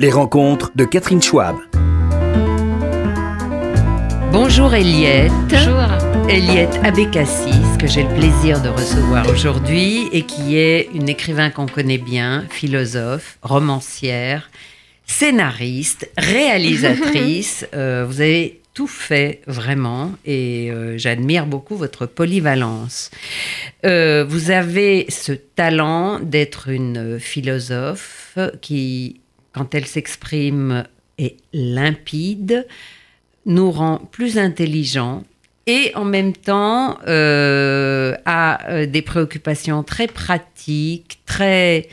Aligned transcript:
Les 0.00 0.12
rencontres 0.12 0.70
de 0.76 0.84
Catherine 0.84 1.20
Schwab. 1.20 1.56
Bonjour 4.30 4.72
Eliette. 4.72 5.32
Bonjour. 5.48 6.28
Eliette 6.28 6.78
Abécassis, 6.84 7.50
que 7.80 7.88
j'ai 7.88 8.04
le 8.04 8.14
plaisir 8.14 8.62
de 8.62 8.68
recevoir 8.68 9.28
aujourd'hui 9.28 10.08
et 10.12 10.22
qui 10.22 10.56
est 10.56 10.88
une 10.94 11.08
écrivain 11.08 11.50
qu'on 11.50 11.66
connaît 11.66 11.98
bien, 11.98 12.44
philosophe, 12.48 13.38
romancière, 13.42 14.50
scénariste, 15.04 16.08
réalisatrice. 16.16 17.66
Euh, 17.74 18.06
vous 18.08 18.20
avez 18.20 18.60
tout 18.74 18.86
fait 18.86 19.40
vraiment 19.48 20.12
et 20.24 20.70
euh, 20.70 20.96
j'admire 20.96 21.44
beaucoup 21.46 21.74
votre 21.74 22.06
polyvalence. 22.06 23.10
Euh, 23.84 24.24
vous 24.24 24.52
avez 24.52 25.06
ce 25.08 25.32
talent 25.32 26.20
d'être 26.20 26.68
une 26.68 27.18
philosophe 27.18 28.38
qui, 28.60 29.20
quand 29.52 29.74
elle 29.74 29.86
s'exprime, 29.86 30.84
est 31.18 31.36
limpide, 31.52 32.66
nous 33.46 33.70
rend 33.70 33.98
plus 33.98 34.38
intelligents 34.38 35.24
et 35.66 35.92
en 35.94 36.04
même 36.04 36.32
temps 36.32 36.98
euh, 37.06 38.14
a 38.24 38.70
euh, 38.70 38.86
des 38.86 39.02
préoccupations 39.02 39.82
très 39.82 40.06
pratiques, 40.06 41.20
très 41.26 41.88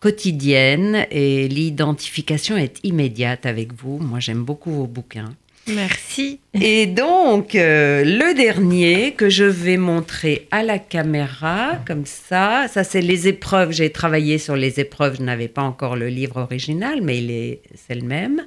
quotidiennes 0.00 1.06
et 1.10 1.48
l'identification 1.48 2.56
est 2.56 2.80
immédiate 2.84 3.46
avec 3.46 3.72
vous. 3.74 3.98
Moi, 3.98 4.20
j'aime 4.20 4.44
beaucoup 4.44 4.70
vos 4.70 4.86
bouquins. 4.86 5.34
Merci. 5.68 6.40
Et 6.54 6.86
donc, 6.86 7.54
euh, 7.54 8.04
le 8.04 8.34
dernier 8.34 9.12
que 9.12 9.28
je 9.28 9.44
vais 9.44 9.76
montrer 9.76 10.48
à 10.50 10.62
la 10.62 10.78
caméra, 10.78 11.78
comme 11.86 12.06
ça, 12.06 12.66
ça 12.68 12.84
c'est 12.84 13.00
les 13.00 13.28
épreuves. 13.28 13.72
J'ai 13.72 13.90
travaillé 13.90 14.38
sur 14.38 14.56
les 14.56 14.80
épreuves, 14.80 15.16
je 15.18 15.22
n'avais 15.22 15.48
pas 15.48 15.62
encore 15.62 15.96
le 15.96 16.08
livre 16.08 16.38
original, 16.38 17.00
mais 17.02 17.18
il 17.18 17.30
est, 17.30 17.60
c'est 17.86 17.94
le 17.94 18.02
même. 18.02 18.46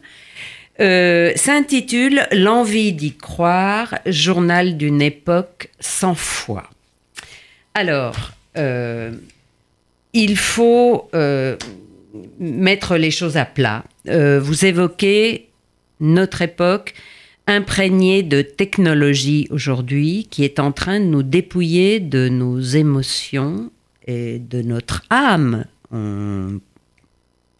Euh, 0.79 1.31
s'intitule 1.35 2.27
L'envie 2.31 2.93
d'y 2.93 3.15
croire, 3.15 3.99
journal 4.05 4.77
d'une 4.77 5.01
époque 5.01 5.69
sans 5.79 6.15
foi. 6.15 6.63
Alors, 7.73 8.31
euh, 8.57 9.11
il 10.13 10.37
faut 10.37 11.09
mettre 12.39 12.97
les 12.97 13.11
choses 13.11 13.37
à 13.37 13.45
plat. 13.45 13.83
Vous 14.05 14.65
évoquez 14.65 15.50
notre 16.01 16.41
époque 16.41 16.93
imprégnée 17.47 18.23
de 18.23 18.41
technologie 18.41 19.47
aujourd'hui 19.49 20.27
qui 20.29 20.43
est 20.43 20.59
en 20.59 20.71
train 20.71 20.99
de 20.99 21.05
nous 21.05 21.23
dépouiller 21.23 21.99
de 21.99 22.29
nos 22.29 22.59
émotions 22.59 23.71
et 24.07 24.39
de 24.39 24.61
notre 24.61 25.03
âme. 25.09 25.65
On- 25.91 26.59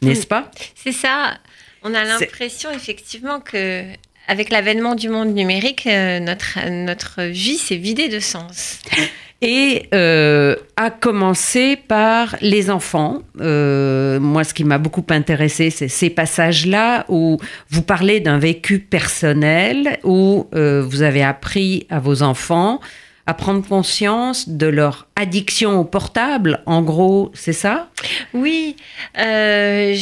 N'est-ce 0.02 0.28
pas? 0.28 0.50
C'est 0.76 0.92
ça. 0.92 1.38
On 1.84 1.94
a 1.94 2.04
l'impression 2.04 2.72
effectivement 2.72 3.40
que 3.40 3.84
avec 4.28 4.50
l'avènement 4.50 4.96
du 4.96 5.10
monde 5.10 5.34
numérique, 5.34 5.88
euh, 5.88 6.20
notre, 6.20 6.60
notre 6.70 7.24
vie 7.24 7.58
s'est 7.58 7.76
vidée 7.76 8.08
de 8.08 8.20
sens. 8.20 8.80
Et 9.44 9.88
euh, 9.96 10.56
à 10.76 10.92
commencer 10.92 11.76
par 11.76 12.36
les 12.42 12.70
enfants. 12.70 13.24
Euh, 13.40 14.20
moi, 14.20 14.44
ce 14.44 14.54
qui 14.54 14.64
m'a 14.64 14.78
beaucoup 14.78 15.06
intéressé, 15.10 15.72
c'est 15.72 15.88
ces 15.88 16.12
passages-là 16.12 17.06
où 17.10 17.38
vous 17.72 17.82
parlez 17.82 18.20
d'un 18.20 18.38
vécu 18.38 18.78
personnel, 18.78 19.98
où 20.04 20.48
euh, 20.54 20.86
vous 20.88 21.02
avez 21.02 21.24
appris 21.24 21.88
à 21.90 22.00
vos 22.00 22.22
enfants 22.22 22.80
à 23.28 23.34
prendre 23.34 23.66
conscience 23.68 24.50
de 24.50 24.68
leur 24.68 25.08
addiction 25.16 25.80
au 25.80 25.84
portable. 25.84 26.62
En 26.66 26.82
gros, 26.82 27.32
c'est 27.34 27.54
ça? 27.54 27.90
Oui, 28.34 28.76
euh, 29.20 29.96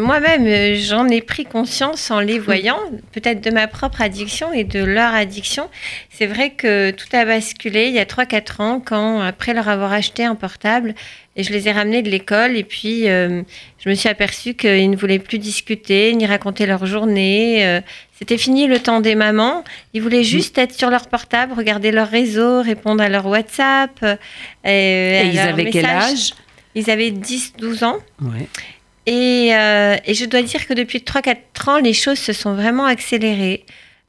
moi-même, 0.00 0.76
j'en 0.76 1.08
ai 1.08 1.20
pris 1.20 1.44
conscience 1.44 2.10
en 2.10 2.20
les 2.20 2.38
voyant, 2.38 2.78
peut-être 3.12 3.40
de 3.40 3.50
ma 3.50 3.68
propre 3.68 4.02
addiction 4.02 4.52
et 4.52 4.64
de 4.64 4.82
leur 4.82 5.14
addiction. 5.14 5.68
C'est 6.10 6.26
vrai 6.26 6.50
que 6.50 6.90
tout 6.90 7.06
a 7.12 7.24
basculé 7.24 7.86
il 7.86 7.94
y 7.94 8.00
a 8.00 8.04
3-4 8.04 8.62
ans, 8.62 8.82
quand, 8.84 9.20
après 9.20 9.54
leur 9.54 9.68
avoir 9.68 9.92
acheté 9.92 10.24
un 10.24 10.34
portable, 10.34 10.94
et 11.36 11.42
je 11.42 11.52
les 11.52 11.66
ai 11.68 11.72
ramenés 11.72 12.02
de 12.02 12.10
l'école, 12.10 12.56
et 12.56 12.64
puis 12.64 13.08
euh, 13.08 13.42
je 13.82 13.88
me 13.88 13.94
suis 13.94 14.08
aperçue 14.08 14.54
qu'ils 14.54 14.90
ne 14.90 14.96
voulaient 14.96 15.18
plus 15.18 15.38
discuter, 15.38 16.14
ni 16.14 16.26
raconter 16.26 16.66
leur 16.66 16.84
journée. 16.86 17.64
euh, 17.66 17.80
C'était 18.18 18.36
fini 18.38 18.66
le 18.66 18.78
temps 18.78 19.00
des 19.00 19.14
mamans. 19.14 19.64
Ils 19.94 20.02
voulaient 20.02 20.24
juste 20.24 20.58
être 20.58 20.74
sur 20.74 20.90
leur 20.90 21.06
portable, 21.08 21.54
regarder 21.54 21.90
leur 21.90 22.08
réseau, 22.08 22.62
répondre 22.62 23.02
à 23.02 23.08
leur 23.08 23.26
WhatsApp. 23.26 23.90
euh, 24.02 24.16
Et 24.64 25.22
ils 25.28 25.38
avaient 25.38 25.70
quel 25.70 25.86
âge? 25.86 26.34
Ils 26.74 26.90
avaient 26.90 27.10
10-12 27.10 27.84
ans. 27.84 27.98
Ouais. 28.20 28.46
Et, 29.06 29.50
euh, 29.54 29.96
et 30.04 30.14
je 30.14 30.24
dois 30.26 30.42
dire 30.42 30.66
que 30.66 30.74
depuis 30.74 30.98
3-4 31.00 31.68
ans, 31.70 31.78
les 31.78 31.92
choses 31.92 32.18
se 32.18 32.32
sont 32.32 32.54
vraiment 32.54 32.84
accélérées. 32.84 33.64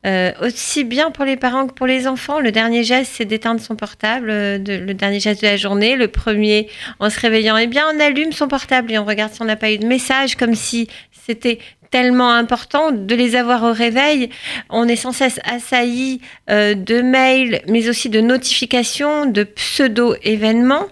Euh, 0.06 0.32
aussi 0.42 0.84
bien 0.84 1.12
pour 1.12 1.24
les 1.24 1.38
parents 1.38 1.66
que 1.68 1.74
pour 1.74 1.88
les 1.88 2.08
enfants. 2.08 2.40
Le 2.40 2.52
dernier 2.52 2.84
geste, 2.84 3.14
c'est 3.16 3.26
d'éteindre 3.26 3.62
son 3.62 3.76
portable, 3.76 4.30
euh, 4.30 4.58
le 4.58 4.94
dernier 4.94 5.20
geste 5.20 5.42
de 5.42 5.48
la 5.48 5.56
journée. 5.56 5.96
Le 5.96 6.10
premier, 6.10 6.68
en 7.00 7.10
se 7.10 7.20
réveillant, 7.20 7.56
eh 7.58 7.68
bien, 7.68 7.86
on 7.94 8.00
allume 8.00 8.34
son 8.34 8.48
portable 8.48 8.92
et 8.92 8.98
on 8.98 9.06
regarde 9.06 9.34
si 9.34 9.42
on 9.42 9.46
n'a 9.46 9.56
pas 9.56 9.72
eu 9.72 9.78
de 9.78 9.86
message, 9.86 10.36
comme 10.36 10.56
si 10.56 10.90
c'était 11.26 11.60
tellement 11.90 12.32
important 12.32 12.92
de 12.92 13.16
les 13.16 13.36
avoir 13.36 13.64
au 13.64 13.72
réveil. 13.72 14.30
On 14.70 14.88
est 14.88 14.96
sans 14.96 15.12
cesse 15.12 15.40
assailli 15.46 16.22
euh, 16.50 16.74
de 16.74 17.02
mails, 17.02 17.62
mais 17.68 17.88
aussi 17.88 18.10
de 18.10 18.20
notifications, 18.20 19.28
de 19.28 19.44
pseudo-événements. 19.44 20.88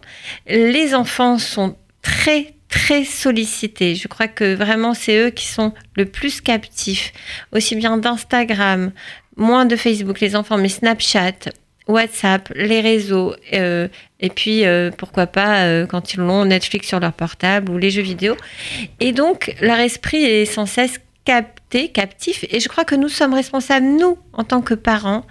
Les 0.48 0.94
enfants 0.94 1.38
sont 1.40 1.76
très 2.02 2.54
très 2.72 3.04
sollicités. 3.04 3.94
Je 3.94 4.08
crois 4.08 4.28
que 4.28 4.56
vraiment 4.56 4.96
c'est 4.96 5.18
eux 5.18 5.30
qui 5.30 5.46
sont 5.46 5.74
le 5.96 6.06
plus 6.06 6.42
captifs, 6.42 7.14
aussi 7.52 7.76
bien 7.76 7.98
d'Instagram, 7.98 8.92
moins 9.38 9.66
de 9.66 9.76
Facebook, 9.76 10.20
les 10.22 10.36
enfants, 10.36 10.58
mais 10.58 10.70
Snapchat, 10.70 11.52
WhatsApp, 11.88 12.50
les 12.56 12.80
réseaux, 12.80 13.36
euh, 13.54 13.88
et 14.20 14.30
puis 14.30 14.66
euh, 14.66 14.90
pourquoi 14.98 15.28
pas 15.28 15.66
euh, 15.66 15.86
quand 15.86 16.14
ils 16.14 16.20
l'ont 16.22 16.46
Netflix 16.46 16.88
sur 16.88 17.00
leur 17.00 17.14
portable 17.14 17.72
ou 17.72 17.78
les 17.78 17.92
jeux 17.92 18.02
vidéo. 18.02 18.36
Et 19.00 19.12
donc 19.12 19.54
leur 19.62 19.80
esprit 19.80 20.24
est 20.24 20.46
sans 20.46 20.66
cesse 20.66 21.00
capté, 21.24 21.90
captif, 21.90 22.46
et 22.50 22.60
je 22.60 22.68
crois 22.68 22.84
que 22.84 22.96
nous 22.96 23.08
sommes 23.08 23.36
responsables, 23.36 23.86
nous, 23.86 24.18
en 24.34 24.44
tant 24.44 24.62
que 24.62 24.74
parents, 24.74 25.24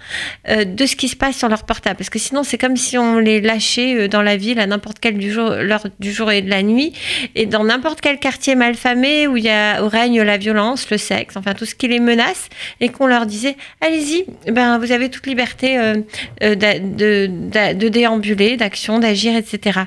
euh, 0.47 0.63
de 0.63 0.85
ce 0.85 0.95
qui 0.95 1.09
se 1.09 1.17
passe 1.17 1.37
sur 1.37 1.49
leur 1.49 1.63
portable. 1.65 1.97
Parce 1.97 2.09
que 2.09 2.17
sinon, 2.17 2.43
c'est 2.43 2.57
comme 2.57 2.77
si 2.77 2.97
on 2.97 3.19
les 3.19 3.41
lâchait 3.41 3.95
euh, 3.95 4.07
dans 4.07 4.21
la 4.21 4.37
ville 4.37 4.59
à 4.59 4.67
n'importe 4.67 4.99
quelle 4.99 5.17
du 5.17 5.31
jour, 5.31 5.49
l'heure 5.49 5.83
du 5.99 6.13
jour 6.13 6.31
et 6.31 6.41
de 6.41 6.49
la 6.49 6.63
nuit, 6.63 6.93
et 7.35 7.45
dans 7.45 7.65
n'importe 7.65 7.99
quel 7.99 8.19
quartier 8.19 8.55
malfamé 8.55 9.27
où 9.27 9.35
y 9.35 9.49
a, 9.49 9.83
où 9.83 9.89
règne 9.89 10.21
la 10.21 10.37
violence, 10.37 10.89
le 10.89 10.97
sexe, 10.97 11.35
enfin 11.35 11.53
tout 11.53 11.65
ce 11.65 11.75
qui 11.75 11.89
les 11.89 11.99
menace, 11.99 12.47
et 12.79 12.87
qu'on 12.87 13.07
leur 13.07 13.25
disait, 13.25 13.57
allez-y, 13.81 14.25
ben, 14.49 14.77
vous 14.77 14.93
avez 14.93 15.09
toute 15.09 15.27
liberté 15.27 15.77
euh, 15.77 15.95
de, 16.41 17.87
déambuler, 17.89 18.55
d'action, 18.55 18.99
d'agir, 18.99 19.35
etc. 19.35 19.81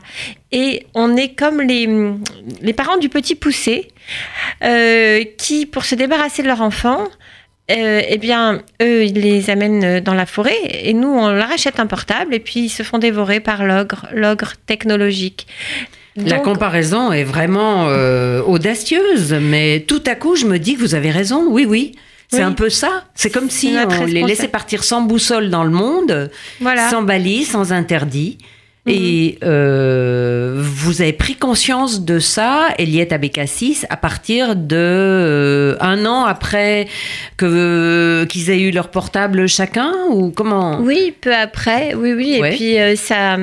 Et 0.52 0.86
on 0.94 1.16
est 1.16 1.34
comme 1.34 1.62
les, 1.62 1.88
les 2.60 2.72
parents 2.74 2.98
du 2.98 3.08
petit 3.08 3.34
poussé, 3.34 3.88
qui, 5.38 5.66
pour 5.66 5.84
se 5.84 5.94
débarrasser 5.94 6.42
de 6.42 6.48
leur 6.48 6.62
enfant, 6.62 7.08
euh, 7.70 8.02
eh 8.06 8.18
bien, 8.18 8.60
eux, 8.82 9.04
ils 9.04 9.14
les 9.18 9.48
amènent 9.48 10.00
dans 10.00 10.12
la 10.14 10.26
forêt 10.26 10.58
et 10.82 10.92
nous, 10.92 11.08
on 11.08 11.30
leur 11.30 11.50
achète 11.50 11.80
un 11.80 11.86
portable 11.86 12.34
et 12.34 12.40
puis 12.40 12.60
ils 12.60 12.68
se 12.68 12.82
font 12.82 12.98
dévorer 12.98 13.40
par 13.40 13.64
l'ogre, 13.64 14.06
l'ogre 14.12 14.52
technologique. 14.66 15.46
La 16.16 16.38
comparaison 16.38 17.10
est 17.10 17.24
vraiment 17.24 17.86
euh, 17.88 18.40
audacieuse, 18.42 19.32
mais 19.40 19.80
tout 19.80 20.02
à 20.06 20.14
coup, 20.14 20.36
je 20.36 20.46
me 20.46 20.58
dis 20.58 20.74
que 20.76 20.80
vous 20.80 20.94
avez 20.94 21.10
raison. 21.10 21.46
Oui, 21.48 21.64
oui. 21.68 21.92
C'est 22.30 22.38
Oui. 22.38 22.42
un 22.44 22.52
peu 22.52 22.70
ça. 22.70 23.04
C'est 23.14 23.30
comme 23.30 23.50
si 23.50 23.74
on 24.00 24.04
les 24.04 24.22
laissait 24.22 24.48
partir 24.48 24.84
sans 24.84 25.02
boussole 25.02 25.50
dans 25.50 25.64
le 25.64 25.70
monde, 25.70 26.30
voilà. 26.60 26.88
sans 26.88 27.02
balise, 27.02 27.50
sans 27.50 27.72
interdit. 27.72 28.38
Mhm. 28.86 28.92
Et 28.94 29.38
euh, 29.42 30.54
vous 30.56 31.00
avez 31.00 31.14
pris 31.14 31.36
conscience 31.36 32.02
de 32.02 32.18
ça, 32.18 32.68
Eliette 32.78 33.12
Abécassis, 33.12 33.84
à 33.88 33.96
partir 33.96 34.56
de 34.56 34.76
euh, 34.76 35.76
un 35.80 36.04
an 36.04 36.24
après 36.24 36.86
que 37.38 38.26
qu'ils 38.28 38.50
aient 38.50 38.60
eu 38.60 38.70
leur 38.70 38.90
portable 38.90 39.48
chacun 39.48 39.92
ou 40.10 40.30
comment? 40.30 40.80
Oui, 40.80 41.14
peu 41.18 41.34
après, 41.34 41.94
oui, 41.94 42.12
oui. 42.12 42.38
Ouais. 42.40 42.52
Et 42.52 42.56
puis, 42.56 42.78
euh, 42.78 42.94
ça, 42.96 43.36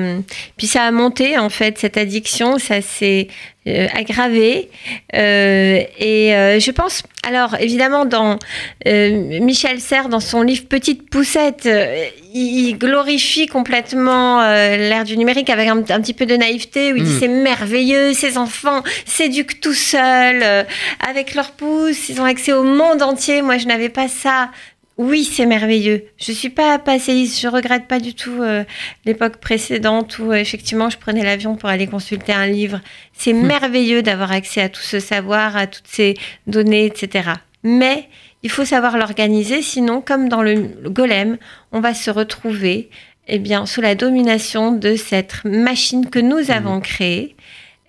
puis 0.56 0.68
ça 0.68 0.84
a 0.84 0.90
monté, 0.92 1.36
en 1.36 1.48
fait, 1.48 1.76
cette 1.78 1.96
addiction, 1.96 2.58
ça 2.58 2.80
s'est 2.80 3.26
euh, 3.68 3.86
aggravé. 3.94 4.70
Euh, 5.14 5.80
et 5.98 6.34
euh, 6.34 6.58
je 6.58 6.70
pense, 6.70 7.02
alors 7.26 7.56
évidemment, 7.60 8.04
dans 8.04 8.38
euh, 8.86 9.40
Michel 9.40 9.80
Serres, 9.80 10.08
dans 10.08 10.20
son 10.20 10.42
livre 10.42 10.64
Petite 10.68 11.08
Poussette, 11.08 11.66
euh, 11.66 12.06
il 12.34 12.76
glorifie 12.78 13.46
complètement 13.46 14.40
l'ère 14.42 15.04
du 15.04 15.16
numérique 15.18 15.50
avec 15.50 15.68
un, 15.68 15.78
un 15.78 16.00
petit 16.00 16.14
peu 16.14 16.26
de 16.26 16.34
naïveté, 16.34 16.92
où 16.92 16.96
il 16.96 17.04
dit 17.04 17.12
Mm. 17.12 17.20
c'est 17.20 17.28
merveilleux, 17.28 18.14
ces 18.14 18.38
enfants 18.38 18.82
s'éduquent 19.04 19.60
tout 19.60 19.74
seuls, 19.74 20.66
avec 21.06 21.34
leurs 21.34 21.52
pouces, 21.52 22.08
ils 22.08 22.20
ont 22.20 22.24
accès 22.24 22.52
au 22.52 22.64
monde 22.64 23.02
entier. 23.02 23.42
Moi, 23.42 23.58
je 23.58 23.66
n'avais 23.66 23.90
pas 23.90 24.08
ça 24.08 24.50
oui, 24.98 25.24
c'est 25.24 25.46
merveilleux. 25.46 26.04
Je 26.18 26.32
suis 26.32 26.50
pas 26.50 26.78
passéiste, 26.78 27.40
je 27.40 27.48
regrette 27.48 27.88
pas 27.88 27.98
du 27.98 28.14
tout 28.14 28.42
euh, 28.42 28.64
l'époque 29.06 29.38
précédente 29.38 30.18
où 30.18 30.30
euh, 30.32 30.34
effectivement 30.34 30.90
je 30.90 30.98
prenais 30.98 31.24
l'avion 31.24 31.56
pour 31.56 31.68
aller 31.70 31.86
consulter 31.86 32.32
un 32.32 32.46
livre. 32.46 32.80
C'est 33.12 33.32
Hmm. 33.32 33.46
merveilleux 33.46 34.02
d'avoir 34.02 34.32
accès 34.32 34.60
à 34.60 34.68
tout 34.68 34.82
ce 34.82 35.00
savoir, 35.00 35.56
à 35.56 35.66
toutes 35.66 35.88
ces 35.88 36.14
données, 36.46 36.84
etc. 36.86 37.30
Mais 37.62 38.08
il 38.42 38.50
faut 38.50 38.64
savoir 38.64 38.98
l'organiser, 38.98 39.62
sinon, 39.62 40.00
comme 40.02 40.28
dans 40.28 40.42
le, 40.42 40.54
le 40.82 40.90
golem, 40.90 41.38
on 41.72 41.80
va 41.80 41.94
se 41.94 42.10
retrouver 42.10 42.90
eh 43.28 43.38
bien, 43.38 43.66
sous 43.66 43.80
la 43.80 43.94
domination 43.94 44.72
de 44.72 44.96
cette 44.96 45.44
machine 45.44 46.10
que 46.10 46.18
nous 46.18 46.50
avons 46.50 46.80
créée. 46.80 47.36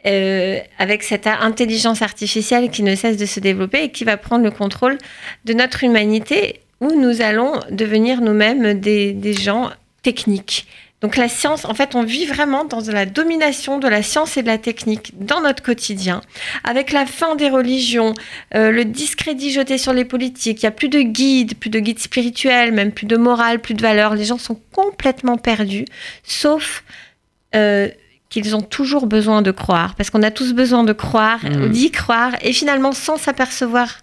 euh, 0.05 0.59
avec 0.79 1.01
cette 1.03 1.27
intelligence 1.27 2.01
artificielle 2.01 2.69
qui 2.69 2.83
ne 2.83 2.95
cesse 2.95 3.17
de 3.17 3.25
se 3.25 3.39
développer 3.39 3.83
et 3.85 3.91
qui 3.91 4.03
va 4.03 4.17
prendre 4.17 4.43
le 4.43 4.51
contrôle 4.51 4.97
de 5.45 5.53
notre 5.53 5.83
humanité 5.83 6.59
où 6.83 6.99
nous 6.99 7.21
allons 7.21 7.53
devenir 7.71 8.21
nous-mêmes 8.21 8.79
des, 8.79 9.13
des 9.13 9.33
gens 9.33 9.71
techniques. 10.01 10.67
Donc 11.01 11.17
la 11.17 11.27
science, 11.27 11.65
en 11.65 11.73
fait, 11.73 11.95
on 11.95 12.03
vit 12.03 12.25
vraiment 12.25 12.63
dans 12.63 12.79
la 12.79 13.05
domination 13.05 13.77
de 13.77 13.89
la 13.89 14.01
science 14.01 14.37
et 14.37 14.41
de 14.41 14.47
la 14.47 14.57
technique 14.57 15.11
dans 15.19 15.41
notre 15.41 15.61
quotidien, 15.61 16.21
avec 16.63 16.93
la 16.93 17.05
fin 17.05 17.35
des 17.35 17.49
religions, 17.49 18.13
euh, 18.55 18.71
le 18.71 18.85
discrédit 18.85 19.51
jeté 19.51 19.77
sur 19.77 19.91
les 19.91 20.05
politiques, 20.05 20.61
il 20.61 20.65
n'y 20.65 20.69
a 20.69 20.71
plus 20.71 20.87
de 20.87 21.01
guides, 21.01 21.55
plus 21.55 21.69
de 21.69 21.79
guides 21.79 21.99
spirituels, 21.99 22.71
même 22.71 22.93
plus 22.93 23.05
de 23.05 23.17
morale, 23.17 23.59
plus 23.59 23.73
de 23.73 23.81
valeurs, 23.81 24.15
les 24.15 24.23
gens 24.23 24.37
sont 24.37 24.57
complètement 24.71 25.35
perdus, 25.37 25.83
sauf 26.23 26.85
euh, 27.53 27.89
qu'ils 28.29 28.55
ont 28.55 28.61
toujours 28.61 29.05
besoin 29.05 29.41
de 29.41 29.51
croire, 29.51 29.95
parce 29.95 30.09
qu'on 30.09 30.23
a 30.23 30.31
tous 30.31 30.53
besoin 30.53 30.85
de 30.85 30.93
croire, 30.93 31.43
Mhm. 31.43 31.69
d'y 31.69 31.91
croire, 31.91 32.31
et 32.41 32.53
finalement, 32.53 32.93
sans 32.93 33.17
s'apercevoir, 33.17 33.97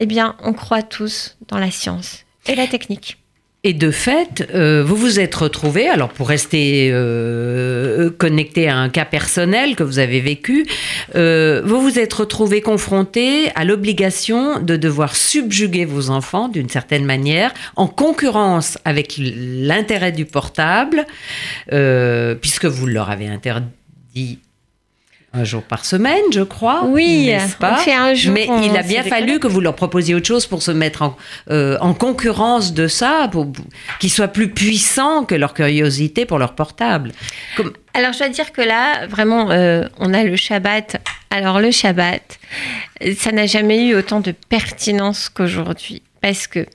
eh 0.00 0.06
bien, 0.06 0.36
on 0.42 0.54
croit 0.54 0.82
tous 0.82 1.36
dans 1.48 1.58
la 1.58 1.70
science 1.70 2.24
et 2.48 2.54
la 2.54 2.66
technique. 2.66 3.18
Et 3.68 3.72
de 3.72 3.90
fait, 3.90 4.48
euh, 4.54 4.84
vous 4.84 4.94
vous 4.94 5.18
êtes 5.18 5.34
retrouvé, 5.34 5.88
alors 5.88 6.10
pour 6.10 6.28
rester 6.28 6.88
euh, 6.92 8.10
connecté 8.10 8.68
à 8.68 8.76
un 8.76 8.88
cas 8.88 9.04
personnel 9.04 9.74
que 9.74 9.82
vous 9.82 9.98
avez 9.98 10.20
vécu, 10.20 10.64
euh, 11.16 11.62
vous 11.64 11.80
vous 11.80 11.98
êtes 11.98 12.12
retrouvé 12.12 12.60
confronté 12.60 13.50
à 13.56 13.64
l'obligation 13.64 14.60
de 14.60 14.76
devoir 14.76 15.16
subjuguer 15.16 15.84
vos 15.84 16.10
enfants 16.10 16.46
d'une 16.46 16.68
certaine 16.68 17.04
manière, 17.04 17.52
en 17.74 17.88
concurrence 17.88 18.78
avec 18.84 19.16
l'intérêt 19.18 20.12
du 20.12 20.26
portable, 20.26 21.04
puisque 22.40 22.66
vous 22.66 22.86
leur 22.86 23.10
avez 23.10 23.26
interdit 23.26 24.38
un 25.36 25.44
jour 25.44 25.62
par 25.62 25.84
semaine, 25.84 26.22
je 26.32 26.40
crois. 26.42 26.84
Oui, 26.86 27.30
pas 27.60 27.74
on 27.74 27.76
fait 27.76 27.92
un 27.94 28.14
jour. 28.14 28.32
Mais 28.32 28.48
il 28.64 28.76
a 28.76 28.82
bien 28.82 29.02
fallu 29.02 29.38
que 29.38 29.46
vous 29.46 29.60
leur 29.60 29.74
proposiez 29.74 30.14
autre 30.14 30.26
chose 30.26 30.46
pour 30.46 30.62
se 30.62 30.70
mettre 30.70 31.02
en, 31.02 31.16
euh, 31.50 31.76
en 31.80 31.94
concurrence 31.94 32.72
de 32.72 32.88
ça, 32.88 33.28
pour, 33.30 33.46
qu'ils 34.00 34.10
soient 34.10 34.28
plus 34.28 34.48
puissants 34.50 35.24
que 35.24 35.34
leur 35.34 35.54
curiosité 35.54 36.24
pour 36.26 36.38
leur 36.38 36.54
portable. 36.54 37.12
Comme- 37.56 37.72
Alors, 37.94 38.12
je 38.12 38.18
dois 38.18 38.28
dire 38.28 38.52
que 38.52 38.62
là, 38.62 39.06
vraiment, 39.06 39.50
euh, 39.50 39.84
on 39.98 40.12
a 40.14 40.22
le 40.24 40.36
Shabbat. 40.36 40.96
Alors, 41.30 41.60
le 41.60 41.70
Shabbat, 41.70 42.38
ça 43.18 43.32
n'a 43.32 43.46
jamais 43.46 43.86
eu 43.86 43.94
autant 43.94 44.20
de 44.20 44.32
pertinence 44.48 45.28
qu'aujourd'hui. 45.28 46.02
Parce 46.20 46.46
que, 46.46 46.66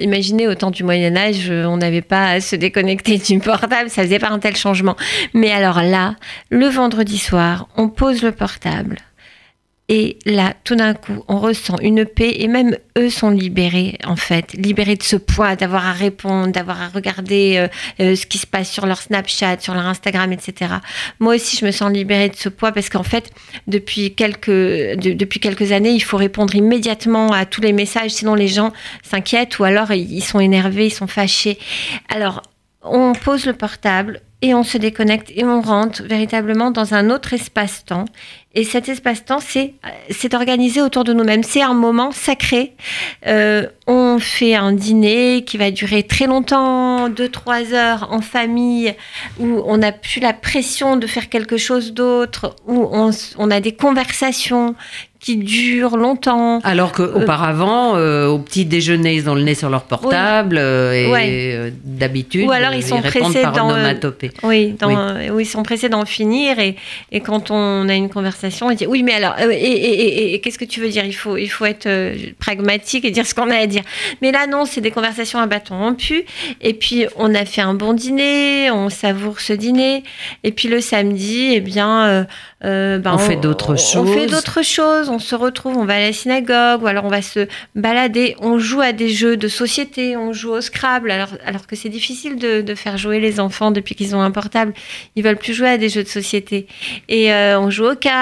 imaginez, 0.00 0.48
au 0.48 0.54
temps 0.54 0.70
du 0.70 0.84
Moyen-Âge, 0.84 1.50
euh, 1.50 1.64
on 1.64 1.76
n'avait 1.76 2.02
pas 2.02 2.30
à 2.30 2.40
se 2.40 2.56
déconnecter 2.56 3.18
du 3.18 3.38
portable, 3.38 3.90
ça 3.90 4.02
faisait 4.02 4.18
pas 4.18 4.30
un 4.30 4.38
tel 4.38 4.56
changement. 4.56 4.96
Mais 5.34 5.50
alors 5.50 5.82
là, 5.82 6.16
le 6.50 6.66
vendredi 6.66 7.18
soir, 7.18 7.68
on 7.76 7.88
pose 7.88 8.22
le 8.22 8.32
portable. 8.32 8.96
Et 9.88 10.18
là, 10.24 10.54
tout 10.64 10.76
d'un 10.76 10.94
coup, 10.94 11.22
on 11.28 11.38
ressent 11.38 11.76
une 11.82 12.06
paix 12.06 12.36
et 12.38 12.48
même 12.48 12.76
eux 12.96 13.10
sont 13.10 13.30
libérés, 13.30 13.98
en 14.06 14.16
fait, 14.16 14.52
libérés 14.54 14.94
de 14.96 15.02
ce 15.02 15.16
poids, 15.16 15.54
d'avoir 15.56 15.86
à 15.86 15.92
répondre, 15.92 16.50
d'avoir 16.52 16.80
à 16.80 16.88
regarder 16.88 17.56
euh, 17.56 17.68
euh, 18.00 18.14
ce 18.16 18.24
qui 18.24 18.38
se 18.38 18.46
passe 18.46 18.70
sur 18.70 18.86
leur 18.86 19.02
Snapchat, 19.02 19.58
sur 19.60 19.74
leur 19.74 19.84
Instagram, 19.86 20.32
etc. 20.32 20.74
Moi 21.18 21.34
aussi, 21.34 21.58
je 21.58 21.66
me 21.66 21.72
sens 21.72 21.92
libérée 21.92 22.28
de 22.30 22.36
ce 22.36 22.48
poids 22.48 22.72
parce 22.72 22.88
qu'en 22.88 23.02
fait, 23.02 23.30
depuis 23.66 24.14
quelques, 24.14 24.48
de- 24.48 25.12
depuis 25.14 25.40
quelques 25.40 25.72
années, 25.72 25.90
il 25.92 26.00
faut 26.02 26.16
répondre 26.16 26.54
immédiatement 26.54 27.32
à 27.32 27.44
tous 27.44 27.60
les 27.60 27.72
messages, 27.72 28.12
sinon 28.12 28.34
les 28.34 28.48
gens 28.48 28.72
s'inquiètent 29.02 29.58
ou 29.58 29.64
alors 29.64 29.90
ils 29.92 30.22
sont 30.22 30.40
énervés, 30.40 30.86
ils 30.86 30.90
sont 30.90 31.08
fâchés. 31.08 31.58
Alors, 32.08 32.40
on 32.82 33.12
pose 33.12 33.46
le 33.46 33.52
portable 33.52 34.22
et 34.40 34.54
on 34.54 34.64
se 34.64 34.76
déconnecte 34.76 35.30
et 35.36 35.44
on 35.44 35.60
rentre 35.60 36.02
véritablement 36.02 36.70
dans 36.72 36.94
un 36.94 37.10
autre 37.10 37.32
espace-temps. 37.32 38.06
Et 38.54 38.64
cet 38.64 38.88
espace-temps, 38.88 39.40
c'est 39.40 39.74
c'est 40.10 40.34
organisé 40.34 40.82
autour 40.82 41.04
de 41.04 41.12
nous-mêmes. 41.14 41.42
C'est 41.42 41.62
un 41.62 41.72
moment 41.72 42.12
sacré. 42.12 42.72
Euh, 43.26 43.66
on 43.86 44.18
fait 44.18 44.54
un 44.54 44.72
dîner 44.72 45.42
qui 45.44 45.56
va 45.56 45.70
durer 45.70 46.02
très 46.02 46.26
longtemps, 46.26 47.08
deux 47.08 47.28
trois 47.30 47.72
heures 47.72 48.08
en 48.10 48.20
famille, 48.20 48.94
où 49.40 49.62
on 49.66 49.78
n'a 49.78 49.92
plus 49.92 50.20
la 50.20 50.34
pression 50.34 50.96
de 50.96 51.06
faire 51.06 51.28
quelque 51.30 51.56
chose 51.56 51.94
d'autre, 51.94 52.54
où 52.66 52.88
on, 52.92 53.50
a 53.50 53.60
des 53.60 53.72
conversations 53.72 54.74
qui 55.18 55.36
durent 55.36 55.96
longtemps. 55.96 56.58
Alors 56.64 56.90
qu'auparavant, 56.92 57.94
euh, 57.96 58.26
au 58.26 58.40
petit 58.40 58.64
déjeuner, 58.64 59.14
ils 59.14 59.30
ont 59.30 59.36
le 59.36 59.42
nez 59.42 59.54
sur 59.54 59.70
leur 59.70 59.84
portable 59.84 60.58
euh, 60.58 60.92
et 60.92 61.10
Ouais. 61.10 61.28
euh, 61.54 61.70
d'habitude, 61.84 62.48
Ou 62.48 62.50
alors, 62.50 62.72
ils 62.74 62.82
euh, 62.84 62.88
sont 62.88 63.00
pressés 63.00 63.44
euh, 63.44 63.50
onomatopée. 63.52 64.32
Oui, 64.42 64.72
dans, 64.72 64.88
Oui. 64.88 64.94
euh, 64.96 65.30
où 65.30 65.38
ils 65.38 65.46
sont 65.46 65.62
pressés 65.62 65.88
d'en 65.88 66.04
finir 66.04 66.58
et, 66.58 66.74
et 67.12 67.20
quand 67.20 67.52
on 67.52 67.88
a 67.88 67.94
une 67.94 68.08
conversation, 68.08 68.41
on 68.62 68.72
dit 68.72 68.86
oui, 68.86 69.02
mais 69.02 69.14
alors, 69.14 69.34
euh, 69.40 69.50
et, 69.50 69.54
et- 69.56 70.02
et- 70.30 70.34
et 70.34 70.40
qu'est-ce 70.40 70.58
que 70.58 70.64
tu 70.64 70.80
veux 70.80 70.88
dire? 70.88 71.04
Il 71.04 71.12
faut, 71.14 71.36
il 71.36 71.48
faut 71.48 71.64
être 71.64 71.86
euh, 71.86 72.14
pragmatique 72.38 73.04
et 73.04 73.10
dire 73.10 73.26
ce 73.26 73.34
qu'on 73.34 73.50
a 73.50 73.56
à 73.56 73.66
dire. 73.66 73.82
Mais 74.20 74.32
là, 74.32 74.46
non, 74.46 74.64
c'est 74.64 74.80
des 74.80 74.90
conversations 74.90 75.38
à 75.38 75.46
bâton 75.46 75.78
rompu. 75.78 76.24
Et 76.60 76.74
puis, 76.74 77.06
on 77.16 77.34
a 77.34 77.44
fait 77.44 77.60
un 77.62 77.74
bon 77.74 77.92
dîner, 77.92 78.70
on 78.70 78.88
savoure 78.88 79.40
ce 79.40 79.52
dîner. 79.52 80.02
Et 80.44 80.52
puis 80.52 80.68
le 80.68 80.80
samedi, 80.80 81.52
eh 81.54 81.60
bien, 81.60 82.26
euh, 82.64 82.98
ben, 82.98 83.14
On 83.14 83.18
fait 83.18 83.36
d'autres 83.36 83.74
On 83.74 84.06
fait 84.06 84.20
choses. 84.20 84.30
d'autres 84.30 84.62
choses. 84.64 85.08
On 85.08 85.18
se 85.18 85.34
retrouve, 85.34 85.76
on 85.76 85.84
va 85.84 85.94
à 85.94 86.00
la 86.00 86.12
synagogue 86.12 86.82
ou 86.82 86.86
alors 86.86 87.04
on 87.04 87.08
va 87.08 87.22
se 87.22 87.46
balader. 87.74 88.36
On 88.40 88.58
joue 88.58 88.80
à 88.80 88.92
des 88.92 89.08
jeux 89.08 89.36
de 89.36 89.48
société, 89.48 90.16
on 90.16 90.32
joue 90.32 90.50
au 90.52 90.60
Scrabble. 90.60 91.10
Alors, 91.10 91.30
alors 91.44 91.66
que 91.66 91.74
c'est 91.76 91.88
difficile 91.88 92.36
de, 92.36 92.60
de 92.60 92.74
faire 92.74 92.96
jouer 92.98 93.18
les 93.20 93.40
enfants 93.40 93.70
depuis 93.70 93.94
qu'ils 93.94 94.14
ont 94.14 94.20
un 94.22 94.30
portable. 94.30 94.72
Ils 95.16 95.22
veulent 95.24 95.36
plus 95.36 95.54
jouer 95.54 95.68
à 95.70 95.78
des 95.78 95.88
jeux 95.88 96.02
de 96.04 96.08
société. 96.08 96.66
Et 97.08 97.32
euh, 97.32 97.58
on 97.60 97.70
joue 97.70 97.86
aux 97.90 97.96
cartes. 97.96 98.12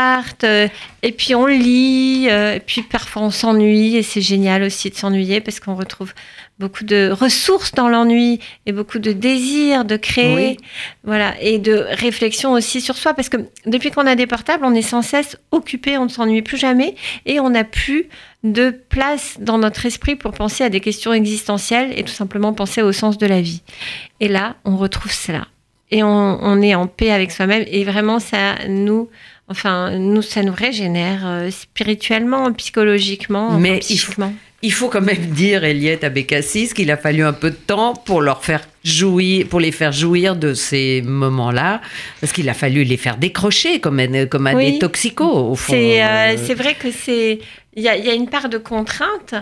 Euh, 0.44 0.68
et 1.02 1.12
puis 1.12 1.34
on 1.34 1.46
lit. 1.46 2.28
euh, 2.30 2.54
et 2.54 2.60
puis 2.60 2.82
parfois 2.82 3.22
on 3.22 3.30
s'ennuie. 3.30 3.96
Et 3.96 4.02
c'est 4.02 4.20
génial 4.20 4.62
aussi 4.62 4.90
de 4.90 4.94
s'ennuyer 4.94 5.40
parce 5.40 5.60
qu'on 5.60 5.74
retrouve 5.74 6.12
beaucoup 6.58 6.84
de 6.84 7.10
ressources 7.10 7.72
dans 7.72 7.88
l'ennui 7.88 8.38
et 8.66 8.72
beaucoup 8.72 8.98
de 8.98 9.12
désir 9.12 9.84
de 9.84 9.96
créer. 9.96 10.34
Oui. 10.34 10.56
Voilà. 11.04 11.34
Et 11.40 11.58
de 11.58 11.86
réflexion 11.90 12.52
aussi 12.52 12.80
sur 12.80 12.96
soi. 12.96 13.14
Parce 13.14 13.28
que 13.28 13.38
depuis 13.66 13.90
qu'on 13.90 14.06
a 14.06 14.14
des 14.14 14.26
portables, 14.26 14.64
on 14.64 14.74
est 14.74 14.82
sans 14.82 15.02
cesse 15.02 15.36
occupé. 15.50 15.96
On 15.98 16.04
ne 16.04 16.10
s'ennuie 16.10 16.42
plus 16.42 16.58
jamais. 16.58 16.94
Et 17.26 17.40
on 17.40 17.50
n'a 17.50 17.64
plus 17.64 18.08
de 18.42 18.70
place 18.88 19.36
dans 19.38 19.58
notre 19.58 19.84
esprit 19.84 20.16
pour 20.16 20.32
penser 20.32 20.64
à 20.64 20.70
des 20.70 20.80
questions 20.80 21.12
existentielles 21.12 21.92
et 21.94 22.04
tout 22.04 22.12
simplement 22.12 22.52
penser 22.54 22.80
au 22.82 22.92
sens 22.92 23.18
de 23.18 23.26
la 23.26 23.40
vie. 23.40 23.62
Et 24.20 24.28
là, 24.28 24.56
on 24.64 24.76
retrouve 24.76 25.12
cela. 25.12 25.46
Et 25.90 26.02
on, 26.02 26.38
on 26.42 26.62
est 26.62 26.74
en 26.74 26.86
paix 26.86 27.10
avec 27.10 27.32
soi-même. 27.32 27.64
Et 27.66 27.84
vraiment, 27.84 28.20
ça 28.20 28.54
nous, 28.68 29.08
enfin, 29.50 29.98
nous, 29.98 30.22
ça 30.22 30.42
nous 30.42 30.54
régénère 30.54 31.20
euh, 31.26 31.50
spirituellement, 31.50 32.50
psychologiquement, 32.52 33.58
Mais 33.58 33.68
il 33.68 33.74
faut- 33.74 33.80
psychiquement. 33.80 34.32
Il 34.62 34.72
faut 34.74 34.88
quand 34.90 35.00
même 35.00 35.16
dire, 35.30 35.64
Eliette 35.64 36.04
Abécassis, 36.04 36.68
qu'il 36.74 36.90
a 36.90 36.98
fallu 36.98 37.22
un 37.24 37.32
peu 37.32 37.48
de 37.50 37.56
temps 37.56 37.94
pour 37.94 38.20
leur 38.20 38.44
faire 38.44 38.60
jouir, 38.84 39.46
pour 39.48 39.58
les 39.58 39.72
faire 39.72 39.90
jouir 39.90 40.36
de 40.36 40.52
ces 40.52 41.00
moments-là, 41.02 41.80
parce 42.20 42.30
qu'il 42.34 42.46
a 42.46 42.52
fallu 42.52 42.84
les 42.84 42.98
faire 42.98 43.16
décrocher 43.16 43.80
comme, 43.80 43.98
un- 44.00 44.26
comme 44.26 44.46
à 44.46 44.52
Oui. 44.54 44.72
des 44.72 44.78
toxicos, 44.78 45.26
au 45.52 45.54
fond. 45.54 45.72
C'est 45.72 46.02
euh, 46.04 46.06
Euh, 46.06 46.36
c'est 46.46 46.52
vrai 46.54 46.74
que 46.74 46.90
c'est 46.90 47.38
il 47.74 47.82
y 47.82 47.88
a, 47.88 47.96
il 47.96 48.04
y 48.04 48.10
a 48.10 48.14
une 48.14 48.28
part 48.28 48.50
de 48.50 48.58
contrainte, 48.58 49.34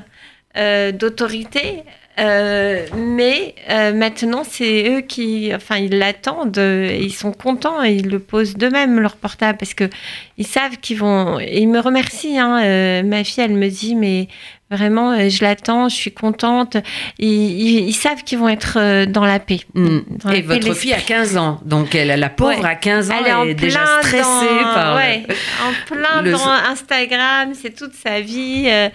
euh, 0.56 0.92
d'autorité, 0.92 1.82
euh, 2.18 2.86
mais 2.96 3.54
euh, 3.70 3.92
maintenant 3.92 4.42
c'est 4.44 4.90
eux 4.90 5.00
qui, 5.02 5.52
enfin 5.54 5.76
ils 5.76 5.96
l'attendent, 5.96 6.58
ils 6.58 7.12
sont 7.12 7.32
contents 7.32 7.84
et 7.84 7.92
ils 7.92 8.08
le 8.08 8.18
posent 8.18 8.56
d'eux-mêmes 8.56 8.98
leur 8.98 9.16
portable 9.16 9.56
parce 9.58 9.74
que 9.74 9.88
ils 10.36 10.46
savent 10.46 10.78
qu'ils 10.78 10.98
vont. 10.98 11.38
Ils 11.40 11.68
me 11.68 11.80
remercient. 11.80 12.38
Hein, 12.38 12.62
euh, 12.64 13.02
ma 13.02 13.24
fille, 13.24 13.44
elle 13.44 13.54
me 13.54 13.68
dit 13.68 13.94
mais 13.94 14.28
vraiment 14.70 15.12
euh, 15.12 15.28
je 15.28 15.42
l'attends, 15.44 15.88
je 15.88 15.94
suis 15.96 16.12
contente. 16.12 16.76
Ils, 17.18 17.28
ils- 17.28 17.88
ils 17.88 17.92
savent 17.94 18.22
qu'ils 18.24 18.38
vont 18.38 18.48
être 18.48 18.76
euh, 18.78 19.06
dans 19.06 19.24
la 19.24 19.38
paix. 19.40 19.60
Mm. 19.74 19.98
Dans 20.22 20.30
la 20.30 20.36
Et 20.36 20.42
paix 20.42 20.58
votre 20.60 20.74
fille 20.74 20.92
a 20.94 21.00
15 21.00 21.36
ans, 21.36 21.60
donc 21.64 21.94
elle, 21.94 22.08
la 22.18 22.28
pauvre 22.28 22.60
Ouais. 22.60 22.68
à 22.68 22.74
15 22.74 23.10
ans, 23.10 23.14
Elle 23.20 23.26
est 23.26 23.32
en 23.32 23.42
elle 23.44 23.48
est 23.50 23.54
déjà 23.54 23.84
stressée 24.02 24.20
dans, 24.22 24.74
par... 24.74 24.96
ouais, 24.96 25.24
en 25.62 25.94
plein 25.94 26.22
le- 26.22 26.32
dans 26.32 26.48
Instagram, 26.48 27.52
c'est 27.60 27.74
toute 27.76 27.94
sa 27.94 28.20
vie, 28.20 28.64
euh, 28.68 28.88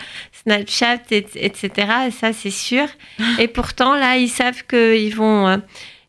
Snapchat, 0.44 0.98
et- 1.12 1.25
etc. 1.36 1.70
Et 2.08 2.12
ça, 2.12 2.34
c'est 2.34 2.50
sûr. 2.51 2.86
Et 3.39 3.48
pourtant, 3.48 3.96
là, 3.96 4.18
ils 4.18 4.30
savent 4.30 4.63
qu'ils 4.70 5.15
vont, 5.15 5.48
euh, 5.48 5.58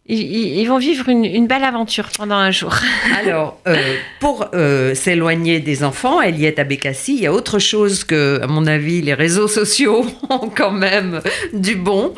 ils, 0.07 0.67
vont 0.67 0.77
vivre 0.77 1.09
une, 1.09 1.47
belle 1.47 1.65
aventure 1.65 2.11
pendant 2.17 2.35
un 2.35 2.51
jour. 2.51 2.75
Alors, 3.19 3.59
euh, 3.67 3.97
pour 4.21 4.49
euh, 4.53 4.95
s'éloigner 4.95 5.61
des 5.61 5.83
enfants, 5.83 6.21
Eliette 6.21 6.59
Abécassi, 6.59 7.15
il 7.15 7.23
y 7.23 7.27
a 7.27 7.33
autre 7.33 7.59
chose 7.59 8.05
que, 8.05 8.39
à 8.43 8.47
mon 8.47 8.67
avis, 8.67 9.01
les 9.01 9.15
réseaux 9.15 9.49
sociaux 9.49 10.05
ont 10.31 10.51
quand 10.55 10.73
même 10.73 11.23
du 11.55 11.77
bon. 11.77 12.13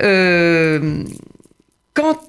Euh, 0.00 1.02
quand 1.94 2.20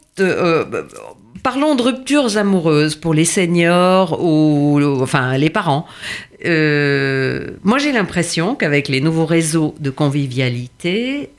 parlons 1.43 1.75
de 1.75 1.82
ruptures 1.82 2.38
amoureuses 2.38 2.96
pour 2.96 3.13
les 3.13 3.25
seniors 3.25 4.24
ou 4.24 4.79
enfin 5.01 5.38
les 5.38 5.50
parents. 5.50 5.86
moi, 6.43 7.77
j'ai 7.77 7.91
l'impression 7.91 8.55
qu'avec 8.55 8.88
les 8.88 9.01
nouveaux 9.01 9.25
réseaux 9.25 9.74
de 9.79 9.89
convivialité, 9.89 11.32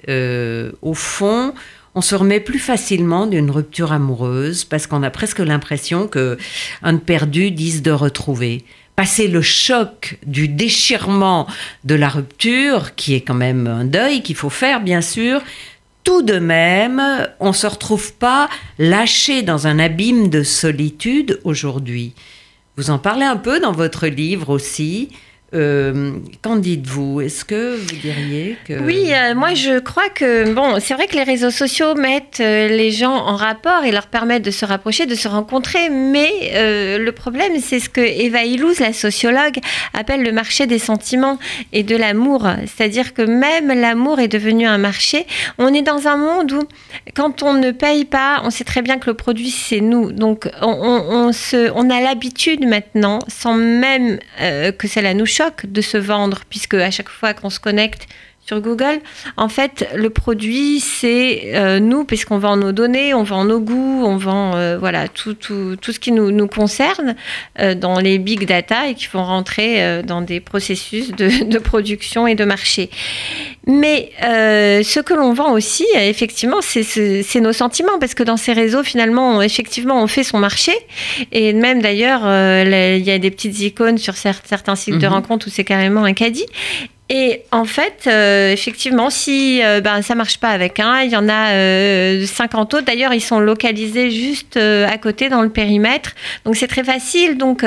au 0.83 0.95
fond, 0.95 1.55
on 1.95 2.01
se 2.01 2.15
remet 2.15 2.41
plus 2.41 2.59
facilement 2.59 3.27
d'une 3.27 3.51
rupture 3.51 3.93
amoureuse 3.93 4.65
parce 4.65 4.87
qu'on 4.87 5.03
a 5.03 5.11
presque 5.11 5.39
l'impression 5.39 6.09
que 6.09 6.39
un 6.83 6.97
perdu 6.97 7.51
dise 7.51 7.83
de 7.83 7.93
retrouver. 7.93 8.65
Passer 8.97 9.27
le 9.27 9.43
choc 9.43 10.19
du 10.27 10.49
déchirement 10.49 11.49
de 11.85 11.95
la 11.95 12.09
rupture, 12.09 12.95
qui 12.95 13.15
est 13.15 13.23
quand 13.23 13.35
même 13.35 13.67
un 13.67 13.85
deuil 13.85 14.23
qu'il 14.23 14.37
faut 14.37 14.51
faire 14.51 14.81
bien 14.81 15.01
sûr, 15.01 15.41
tout 16.05 16.23
de 16.23 16.39
même, 16.39 17.03
on 17.41 17.49
ne 17.49 17.53
se 17.53 17.67
retrouve 17.67 18.13
pas 18.15 18.49
lâché 18.79 19.43
dans 19.43 19.67
un 19.67 19.79
abîme 19.79 20.29
de 20.29 20.43
solitude 20.43 21.41
aujourd'hui. 21.45 22.15
Vous 22.77 22.91
en 22.91 22.99
parlez 22.99 23.25
un 23.25 23.37
peu 23.37 23.59
dans 23.59 23.73
votre 23.73 24.07
livre 24.07 24.51
aussi. 24.51 25.09
Euh, 25.55 26.15
qu'en 26.43 26.57
dites-vous? 26.57 27.21
Est-ce 27.21 27.45
que 27.45 27.77
vous 27.77 27.97
diriez 27.97 28.57
que... 28.67 28.73
Oui, 28.81 29.13
euh, 29.13 29.35
moi 29.37 29.55
je 29.55 29.79
crois 29.79 30.09
que, 30.09 30.53
bon, 30.53 30.81
c'est 30.81 30.95
vrai 30.95 31.07
que 31.07 31.15
les 31.15 31.23
réseaux 31.23 31.51
sociaux 31.51 31.95
mettent 31.95 32.41
euh, 32.41 32.67
les 32.69 32.91
gens 32.91 33.15
en 33.15 33.37
rapport 33.37 33.85
et 33.85 33.93
leur 33.93 34.09
permettent 34.09 34.45
de 34.45 34.51
se 34.51 34.65
rapprocher, 34.65 35.07
de 35.07 35.15
se 35.15 35.29
rencontrer, 35.29 35.91
mais 35.91 36.99
le 36.99 37.11
problème, 37.13 37.53
c'est 37.61 37.79
ce 37.79 37.89
que 37.89 38.01
Eva 38.01 38.45
Illouz, 38.45 38.81
la 38.81 38.93
sociologue, 38.93 39.59
appelle 39.93 40.23
le 40.23 40.33
marché 40.33 40.67
des 40.67 40.79
sentiments 40.79 41.39
et 41.73 41.83
de 41.83 41.97
l'amour. 41.97 42.49
C'est-à-dire 42.67 43.15
que 43.15 43.23
même 43.23 43.69
l'amour 43.69 44.19
est 44.21 44.29
devenu 44.29 44.67
un 44.67 44.79
marché. 44.79 45.27
On 45.59 45.73
est 45.73 45.83
dans 45.83 46.09
un 46.09 46.17
monde 46.17 46.53
où, 46.53 46.63
quand 47.15 47.43
on 47.43 47.55
ne 47.55 47.71
paye 47.71 48.05
pas, 48.05 48.41
on 48.45 48.51
sait 48.51 48.65
très 48.65 48.83
bien 48.83 48.99
que 48.99 49.07
le 49.07 49.15
produit, 49.15 49.51
c'est 49.51 49.81
nous. 49.81 50.11
Donc, 50.13 50.49
on, 50.63 51.33
se, 51.33 51.71
on 51.75 51.91
a 51.91 52.01
l'habitude 52.01 52.67
maintenant, 52.67 53.19
sans 53.29 53.55
même 53.55 54.19
que 54.39 54.89
cela 54.89 55.15
nous 55.15 55.27
choque, 55.27 55.44
de 55.65 55.81
se 55.81 55.97
vendre, 55.97 56.41
puisque 56.49 56.75
à 56.75 56.91
chaque 56.91 57.09
fois 57.09 57.35
qu'on 57.35 57.51
se 57.51 57.61
connecte 57.61 58.07
sur 58.47 58.61
Google, 58.61 59.01
en 59.39 59.49
fait, 59.49 59.89
le 59.95 60.11
produit, 60.11 60.79
c'est 60.81 61.55
euh, 61.55 61.81
nous, 61.81 62.05
puisqu'on 62.05 62.37
vend 62.37 62.59
nos 62.59 62.73
données, 62.73 63.15
on 63.15 63.23
vend 63.23 63.47
nos 63.47 63.59
goûts, 63.59 64.05
on 64.05 64.19
vend 64.19 64.55
euh, 64.55 64.77
voilà, 64.77 65.09
tout, 65.09 65.33
tout, 65.33 65.77
tout, 65.81 65.93
ce 65.93 65.99
qui 65.99 66.13
nous, 66.13 66.31
nous 66.31 66.47
concerne 66.47 67.17
euh, 67.59 67.75
dans 67.75 67.99
les 67.99 68.19
big 68.19 68.47
data 68.47 68.89
et 68.89 68.95
qui 68.95 69.07
vont 69.11 69.25
rentrer 69.25 70.03
dans 70.03 70.21
des 70.21 70.41
processus 70.41 71.11
de, 71.13 71.45
de, 71.51 71.59
production 71.59 72.27
et 72.27 72.35
de 72.35 72.45
marché. 72.45 72.91
Mais 73.67 74.11
ce 74.21 75.01
que 75.01 75.15
l'on 75.15 75.33
vend 75.33 75.53
aussi, 75.53 75.87
effectivement, 75.95 76.61
c'est 76.61 77.41
nos 77.41 77.55
sentiments, 77.55 77.99
parce 77.99 78.13
que 78.13 78.23
dans 78.23 78.37
ces 78.37 78.53
réseaux, 78.53 78.83
finalement, 78.83 79.41
effectivement, 79.41 80.03
on 80.03 80.07
fait 80.07 80.23
son 80.23 80.39
marché. 80.39 80.73
Et 81.33 81.55
même 81.55 81.81
d'ailleurs, 81.81 82.21
il 82.67 83.05
y 83.05 83.11
a 83.11 83.19
des 83.19 83.31
petites 83.31 83.59
icônes 83.61 83.97
sur 83.97 84.17
certains 84.17 84.77
sites 84.77 84.99
de 84.99 85.07
mhm. 85.07 85.15
rencontres 85.15 85.47
où 85.47 85.51
c'est 85.51 85.65
carrément 85.65 86.05
un 86.05 86.13
caddie. 86.13 86.47
Et 87.11 87.43
en 87.53 87.67
fait, 87.67 88.05
euh, 88.07 88.51
effectivement, 88.51 89.11
si 89.11 89.63
euh, 89.63 89.83
ben, 89.83 90.01
ça 90.01 90.15
marche 90.15 90.39
pas 90.39 90.49
avec 90.49 90.81
un, 90.81 91.03
il 91.03 91.11
y 91.11 91.17
en 91.17 91.29
a 91.29 91.51
50 92.27 92.73
euh, 92.73 92.79
autres. 92.79 92.87
D'ailleurs, 92.87 93.13
ils 93.13 93.21
sont 93.21 93.41
localisés 93.41 94.11
juste 94.11 94.57
à 94.57 94.97
côté 94.97 95.29
dans 95.29 95.43
le 95.43 95.51
périmètre. 95.51 96.15
Donc, 96.47 96.57
c'est 96.57 96.67
très 96.67 96.83
facile. 96.83 97.37
Donc, 97.37 97.63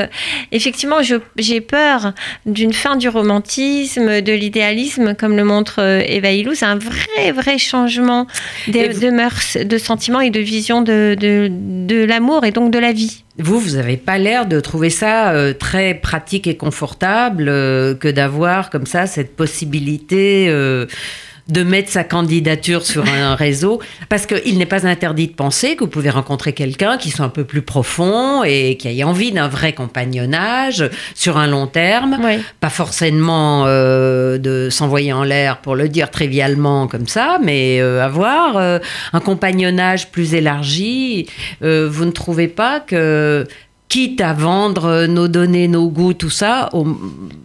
effectivement, 0.52 0.98
j'ai 1.38 1.62
peur 1.62 2.14
d'une 2.48 2.74
fin 2.74 2.96
du 2.96 3.10
romantisme, 3.10 4.22
de 4.22 4.34
l'idéalisme, 4.34 5.14
comme 5.14 5.38
le 5.38 5.44
montre 5.44 5.82
Eva 6.08 6.32
Illouz. 6.32 6.58
C'est 6.58 6.66
un 6.66 6.80
vrai, 6.80 7.32
vrai 7.32 7.60
changement 7.60 8.26
de, 8.68 9.00
de, 9.00 9.12
mœurs, 9.12 9.56
de 9.64 9.78
sentiments 9.78 10.22
et 10.22 10.32
de 10.32 10.40
vision 10.40 10.82
de, 10.82 11.16
de, 11.20 11.52
de 11.52 12.04
l'amour 12.04 12.44
et 12.44 12.52
donc 12.52 12.72
de 12.72 12.80
la 12.80 12.92
vie. 12.92 13.24
Vous, 13.40 13.60
vous 13.60 13.76
n'avez 13.76 13.98
pas 13.98 14.18
l'air 14.18 14.48
de 14.48 14.60
trouver 14.60 14.90
ça 14.90 15.32
euh, 15.32 15.54
très 15.54 15.94
pratique 15.94 16.48
et 16.48 16.58
confortable 16.58 17.50
euh, 17.50 17.94
que 17.94 18.08
d'avoir 18.08 18.72
comme 18.72 18.88
ça 18.88 19.06
cette 19.06 19.36
possibilité 19.36 20.48
euh, 20.50 20.88
de 21.50 21.64
mettre 21.64 21.90
sa 21.90 22.04
candidature 22.04 22.86
sur 22.86 23.06
un 23.08 23.36
réseau, 23.36 23.82
parce 24.10 24.26
qu'il 24.26 24.58
n'est 24.58 24.66
pas 24.66 24.86
interdit 24.86 25.28
de 25.28 25.34
penser 25.34 25.76
que 25.76 25.84
vous 25.84 25.90
pouvez 25.90 26.10
rencontrer 26.10 26.54
quelqu'un 26.54 26.98
qui 26.98 27.10
soit 27.10 27.26
un 27.26 27.30
peu 27.30 27.44
plus 27.44 27.62
profond 27.62 28.44
et 28.44 28.78
qui 28.78 28.88
ait 28.88 29.04
envie 29.04 29.32
d'un 29.32 29.48
vrai 29.48 29.74
compagnonnage 29.74 30.90
sur 31.16 31.38
un 31.38 31.48
long 31.48 31.68
terme, 31.68 32.20
pas 32.60 32.70
forcément 32.70 33.66
euh, 33.66 34.38
de 34.38 34.70
s'envoyer 34.70 35.14
en 35.14 35.24
l'air 35.24 35.58
pour 35.62 35.76
le 35.76 35.90
dire 35.90 36.12
trivialement 36.12 36.88
comme 36.88 37.08
ça, 37.08 37.40
mais 37.42 37.80
euh, 37.82 38.04
avoir 38.04 38.58
euh, 38.58 38.80
un 39.14 39.20
compagnonnage 39.20 40.12
plus 40.12 40.34
élargi. 40.34 41.28
vous 41.62 42.06
ne 42.06 42.12
trouvez 42.12 42.48
pas 42.48 42.80
que 42.80 43.46
quitte 43.90 44.20
à 44.22 44.34
vendre 44.34 45.06
nos 45.06 45.28
données, 45.28 45.68
nos 45.68 45.88
goûts, 45.88 46.14
tout 46.14 46.30
ça, 46.30 46.70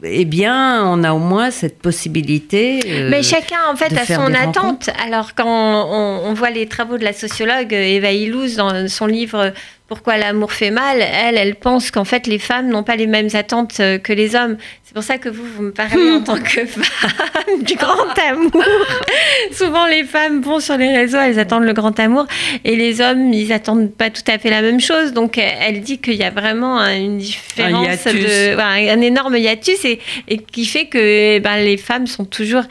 eh 0.02 0.24
bien, 0.24 0.84
on 0.86 1.04
a 1.04 1.12
au 1.12 1.18
moins 1.18 1.50
cette 1.50 1.78
possibilité. 1.78 2.80
Euh, 2.86 3.10
Mais 3.10 3.22
chacun, 3.22 3.58
en 3.72 3.76
fait, 3.76 3.96
a 3.96 4.04
son 4.04 4.34
attente. 4.34 4.90
Alors, 5.04 5.34
quand 5.34 5.46
on, 5.46 6.34
voit 6.34 6.50
les 6.50 6.66
travaux 6.66 6.98
de 6.98 7.04
la 7.04 7.12
sociologue 7.12 7.72
Eva 7.72 8.10
Illouz 8.10 8.56
dans 8.56 8.88
son 8.88 9.06
livre 9.06 9.52
pourquoi 9.92 10.16
l'amour 10.16 10.54
fait 10.54 10.70
mal, 10.70 11.02
elle, 11.02 11.36
elle 11.36 11.54
pense 11.54 11.90
qu'en 11.90 12.06
fait 12.06 12.26
les 12.26 12.38
femmes 12.38 12.70
n'ont 12.70 12.82
pas 12.82 12.96
les 12.96 13.06
mêmes 13.06 13.28
attentes 13.34 13.78
euh, 13.80 13.98
que 13.98 14.14
les 14.14 14.34
hommes. 14.34 14.56
C'est 14.82 14.94
pour 14.94 15.02
ça 15.02 15.18
que 15.18 15.28
vous, 15.28 15.44
vous 15.44 15.64
me 15.64 15.70
parlez 15.70 16.12
en 16.12 16.20
tant 16.24 16.38
que 16.38 16.64
femme 16.64 17.62
du 17.62 17.74
grand 17.74 18.18
amour. 18.26 18.64
Souvent 19.52 19.84
les 19.84 20.04
femmes 20.04 20.40
vont 20.40 20.60
sur 20.60 20.78
les 20.78 20.96
réseaux, 20.96 21.18
elles 21.18 21.38
attendent 21.38 21.64
le 21.64 21.74
grand 21.74 22.00
amour, 22.00 22.26
et 22.64 22.74
les 22.74 23.02
hommes, 23.02 23.34
ils 23.34 23.52
attendent 23.52 23.92
pas 23.92 24.08
tout 24.08 24.22
à 24.28 24.38
fait 24.38 24.48
la 24.48 24.62
même 24.62 24.80
chose. 24.80 25.12
Donc 25.12 25.36
elle 25.36 25.82
dit 25.82 25.98
qu'il 25.98 26.14
y 26.14 26.24
a 26.24 26.30
vraiment 26.30 26.80
une 26.86 27.18
différence, 27.18 28.06
un, 28.06 28.14
de, 28.14 28.58
un, 28.58 29.00
énorme 29.02 29.36
hiatus, 29.36 29.84
et, 29.84 30.00
et, 30.26 30.38
qui 30.38 30.64
fait 30.64 30.86
que 30.86 31.36
eh 31.36 31.40
ben, 31.40 31.56
les 31.58 31.76
femmes 31.76 32.06
sont 32.06 32.24
toujours 32.24 32.64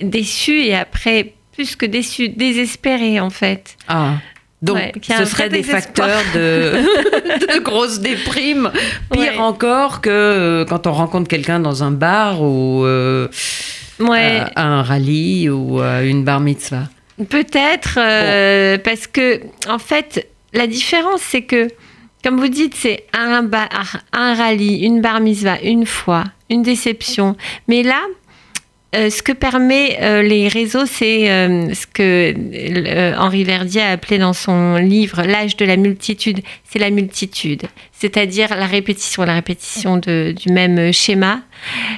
déçues 0.00 0.62
et 0.62 0.74
après 0.74 1.34
plus 1.52 1.76
que 1.76 1.84
déçues, 1.84 2.30
désespérées 2.30 3.20
en 3.20 3.28
fait. 3.28 3.76
Ah. 3.88 4.14
Donc, 4.62 4.78
ce 5.02 5.24
serait 5.24 5.48
des 5.48 5.64
facteurs 5.64 6.22
de, 6.34 6.38
de 7.54 7.60
grosse 7.60 7.98
déprime, 7.98 8.70
pire 9.10 9.40
encore 9.40 10.00
que 10.00 10.08
euh, 10.10 10.64
quand 10.64 10.86
on 10.86 10.92
rencontre 10.92 11.28
quelqu'un 11.28 11.58
dans 11.58 11.82
un 11.82 11.90
bar 11.90 12.42
ou 12.42 12.84
euh, 12.84 13.26
à, 13.98 14.62
un 14.62 14.82
rallye 14.82 15.50
ou 15.50 15.80
à 15.80 16.02
une 16.02 16.22
bar 16.22 16.38
mitzvah. 16.38 16.88
Peut-être, 17.28 17.98
euh, 17.98 18.78
parce 18.78 19.08
que, 19.08 19.40
en 19.68 19.78
fait, 19.78 20.28
la 20.52 20.68
différence, 20.68 21.20
c'est 21.20 21.42
que, 21.42 21.66
comme 22.22 22.38
vous 22.38 22.48
dites, 22.48 22.74
c'est 22.76 23.04
un, 23.12 23.48
un 24.12 24.34
rallye, 24.34 24.84
une 24.84 25.00
bar 25.00 25.20
mitzvah, 25.20 25.60
une 25.60 25.86
fois, 25.86 26.24
une 26.50 26.62
déception. 26.62 27.36
Mais 27.66 27.82
là, 27.82 28.00
euh, 28.94 29.08
ce 29.08 29.22
que 29.22 29.32
permet 29.32 29.98
euh, 30.02 30.20
les 30.20 30.48
réseaux, 30.48 30.84
c'est 30.84 31.30
euh, 31.30 31.72
ce 31.72 31.86
que 31.86 33.14
Henri 33.16 33.42
Verdier 33.42 33.80
a 33.80 33.90
appelé 33.92 34.18
dans 34.18 34.34
son 34.34 34.76
livre 34.76 35.22
L'âge 35.22 35.56
de 35.56 35.64
la 35.64 35.78
multitude. 35.78 36.40
C'est 36.64 36.78
la 36.78 36.90
multitude, 36.90 37.62
c'est-à-dire 37.92 38.54
la 38.54 38.66
répétition, 38.66 39.24
la 39.24 39.32
répétition 39.34 39.96
de, 39.96 40.34
du 40.36 40.52
même 40.52 40.92
schéma. 40.92 41.40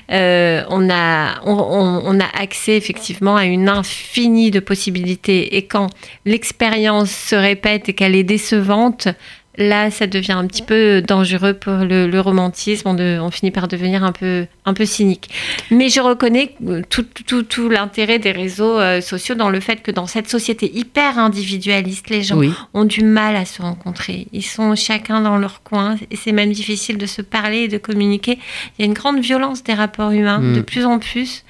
on, 0.09 0.89
a, 0.91 1.41
on, 1.45 2.03
on, 2.05 2.21
a 2.21 2.27
accès 2.41 2.77
effectivement 2.77 3.35
à 3.35 3.45
une 3.45 3.69
infinie 3.69 4.53
de 4.53 4.61
possibilités. 4.61 5.57
Et 5.57 5.67
quand 5.67 5.89
l'expérience 6.25 7.11
se 7.11 7.35
répète 7.35 7.89
et 7.89 7.93
qu'elle 7.95 8.15
est 8.15 8.23
décevante, 8.23 9.09
là, 9.57 9.91
ça 9.91 10.07
devient 10.07 10.33
un 10.33 10.47
petit 10.47 10.63
peu 10.63 11.03
dangereux 11.03 11.55
pour 11.55 11.75
le, 11.75 12.21
romantisme. 12.21 12.89
On, 12.89 13.31
finit 13.31 13.51
par 13.51 13.69
devenir 13.69 14.05
un 14.05 14.13
peu, 14.13 14.47
un 14.65 14.75
peu 14.75 14.85
cynique. 14.85 15.31
Mais 15.71 15.89
je 15.89 16.01
reconnais 16.01 16.55
tout, 16.89 17.05
tout, 17.27 17.43
tout 17.43 17.69
l'intérêt 17.69 18.19
des 18.19 18.33
réseaux 18.33 18.79
euh, 18.79 19.01
sociaux 19.01 19.35
dans 19.35 19.51
le 19.51 19.61
fait 19.61 19.83
que 19.83 19.91
dans 19.91 20.07
cette 20.07 20.29
société 20.29 20.71
hyper 20.75 21.19
individualiste, 21.19 22.11
les 22.11 22.23
gens 22.23 22.41
ont 22.73 22.85
du 22.85 23.05
mal 23.05 23.37
à 23.37 23.45
se 23.45 23.63
rencontrer. 23.63 24.29
Ils 24.33 24.45
sont 24.45 24.75
chacun 24.75 25.21
dans 25.21 25.37
leur 25.37 25.63
coin 25.63 25.97
et 26.11 26.17
c'est 26.17 26.33
même 26.33 26.53
difficile 26.53 26.99
de 26.99 27.07
se 27.07 27.23
parler 27.23 27.63
et 27.63 27.69
de 27.69 27.79
communiquer. 27.79 28.39
Il 28.79 28.83
y 28.83 28.85
a 28.85 28.87
une 28.87 28.95
grande 28.95 29.21
violence 29.21 29.63
des 29.63 29.75
rapports 29.75 30.11
humains 30.11 30.39
mm. 30.39 30.57
de 30.57 30.61
plus 30.61 30.85
en 30.85 30.99
plus. 30.99 31.45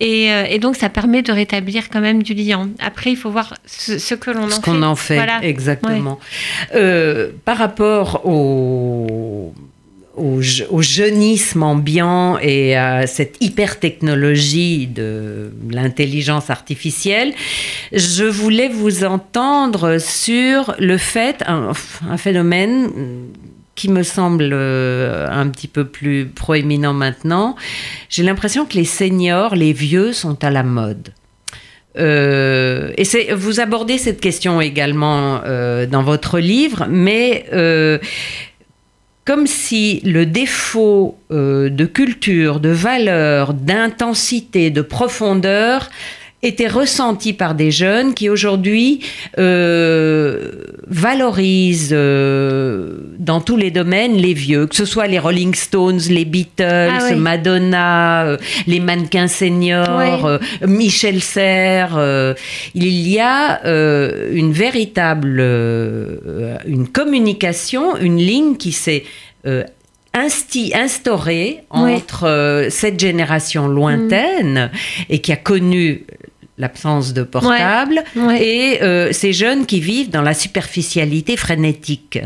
Euh, 0.00 0.44
et, 0.48 0.58
donc, 0.58 0.76
ça 0.76 0.88
permet 0.88 1.22
de 1.22 1.32
rétablir 1.32 1.88
quand 1.90 2.00
même 2.00 2.22
du 2.22 2.34
lien. 2.34 2.68
Après, 2.80 3.10
il 3.10 3.16
faut 3.16 3.30
voir 3.30 3.54
ce, 3.66 4.14
que 4.14 4.30
l'on 4.30 4.44
en 4.44 4.48
fait. 4.48 4.54
Ce 4.54 4.60
qu'on 4.60 4.82
en 4.82 4.96
fait, 4.96 5.20
exactement. 5.42 6.18
Euh, 6.74 7.30
par 7.44 7.58
rapport 7.58 8.26
au, 8.26 9.52
au, 10.16 10.82
jeunisme 10.82 11.62
ambiant 11.62 12.38
et 12.38 12.76
à 12.76 13.06
cette 13.06 13.36
hyper 13.40 13.78
technologie 13.80 14.86
de 14.86 15.52
l'intelligence 15.70 16.50
artificielle, 16.50 17.32
je 17.92 18.24
voulais 18.24 18.68
vous 18.68 19.04
entendre 19.04 19.98
sur 19.98 20.74
le 20.78 20.96
fait, 20.98 21.42
un, 21.46 21.72
un 22.08 22.16
phénomène 22.16 22.90
qui 23.74 23.88
me 23.88 24.02
semble 24.02 24.50
euh, 24.52 25.28
un 25.30 25.48
petit 25.48 25.68
peu 25.68 25.86
plus 25.86 26.26
proéminent 26.26 26.92
maintenant. 26.92 27.56
J'ai 28.08 28.22
l'impression 28.22 28.66
que 28.66 28.74
les 28.74 28.84
seniors, 28.84 29.54
les 29.54 29.72
vieux, 29.72 30.12
sont 30.12 30.44
à 30.44 30.50
la 30.50 30.62
mode. 30.62 31.12
Euh, 31.98 32.92
et 32.96 33.34
vous 33.34 33.60
abordez 33.60 33.98
cette 33.98 34.20
question 34.20 34.60
également 34.60 35.42
euh, 35.44 35.86
dans 35.86 36.02
votre 36.02 36.38
livre, 36.38 36.86
mais 36.88 37.44
euh, 37.52 37.98
comme 39.24 39.46
si 39.46 40.00
le 40.04 40.26
défaut 40.26 41.16
de 41.30 41.86
culture, 41.86 42.58
de 42.58 42.70
valeur, 42.70 43.54
d'intensité, 43.54 44.70
de 44.70 44.82
profondeur 44.82 45.90
était 46.44 46.66
ressenti 46.66 47.32
par 47.32 47.54
des 47.54 47.70
jeunes 47.70 48.14
qui 48.14 48.28
aujourd'hui 48.28 49.00
euh, 49.38 50.50
valorisent 50.88 51.90
euh, 51.92 52.94
dans 53.18 53.40
tous 53.40 53.56
les 53.56 53.70
domaines 53.70 54.16
les 54.16 54.34
vieux, 54.34 54.66
que 54.66 54.74
ce 54.74 54.84
soit 54.84 55.06
les 55.06 55.20
Rolling 55.20 55.54
Stones, 55.54 56.00
les 56.10 56.24
Beatles, 56.24 56.90
Ah 56.92 56.98
oui. 57.10 57.14
Madonna, 57.14 58.24
euh, 58.24 58.36
les 58.66 58.80
mannequins 58.80 59.28
seniors, 59.28 60.38
Michel 60.66 61.20
Serres. 61.22 62.34
il 62.74 63.08
y 63.08 63.20
a 63.20 63.60
une 64.32 64.52
véritable 64.52 65.40
une 66.66 66.88
communication, 66.92 67.96
une 67.96 68.16
ligne 68.18 68.56
qui 68.56 68.72
s'est 68.72 69.04
insti- 70.14 70.74
instaurée 70.74 71.60
Ouais. 71.72 71.94
entre 71.94 72.66
cette 72.70 72.98
génération 73.00 73.68
lointaine 73.68 74.70
et 75.08 75.20
qui 75.20 75.32
a 75.32 75.36
connu 75.36 76.04
l'absence 76.58 77.12
de 77.14 77.22
portable 77.22 78.02
Ouais. 78.14 78.44
et 78.44 78.82
euh, 78.82 79.10
ces 79.12 79.32
jeunes 79.32 79.64
qui 79.66 79.80
vivent 79.80 80.10
dans 80.10 80.20
la 80.22 80.34
superficialité 80.34 81.36
frénétique. 81.36 82.18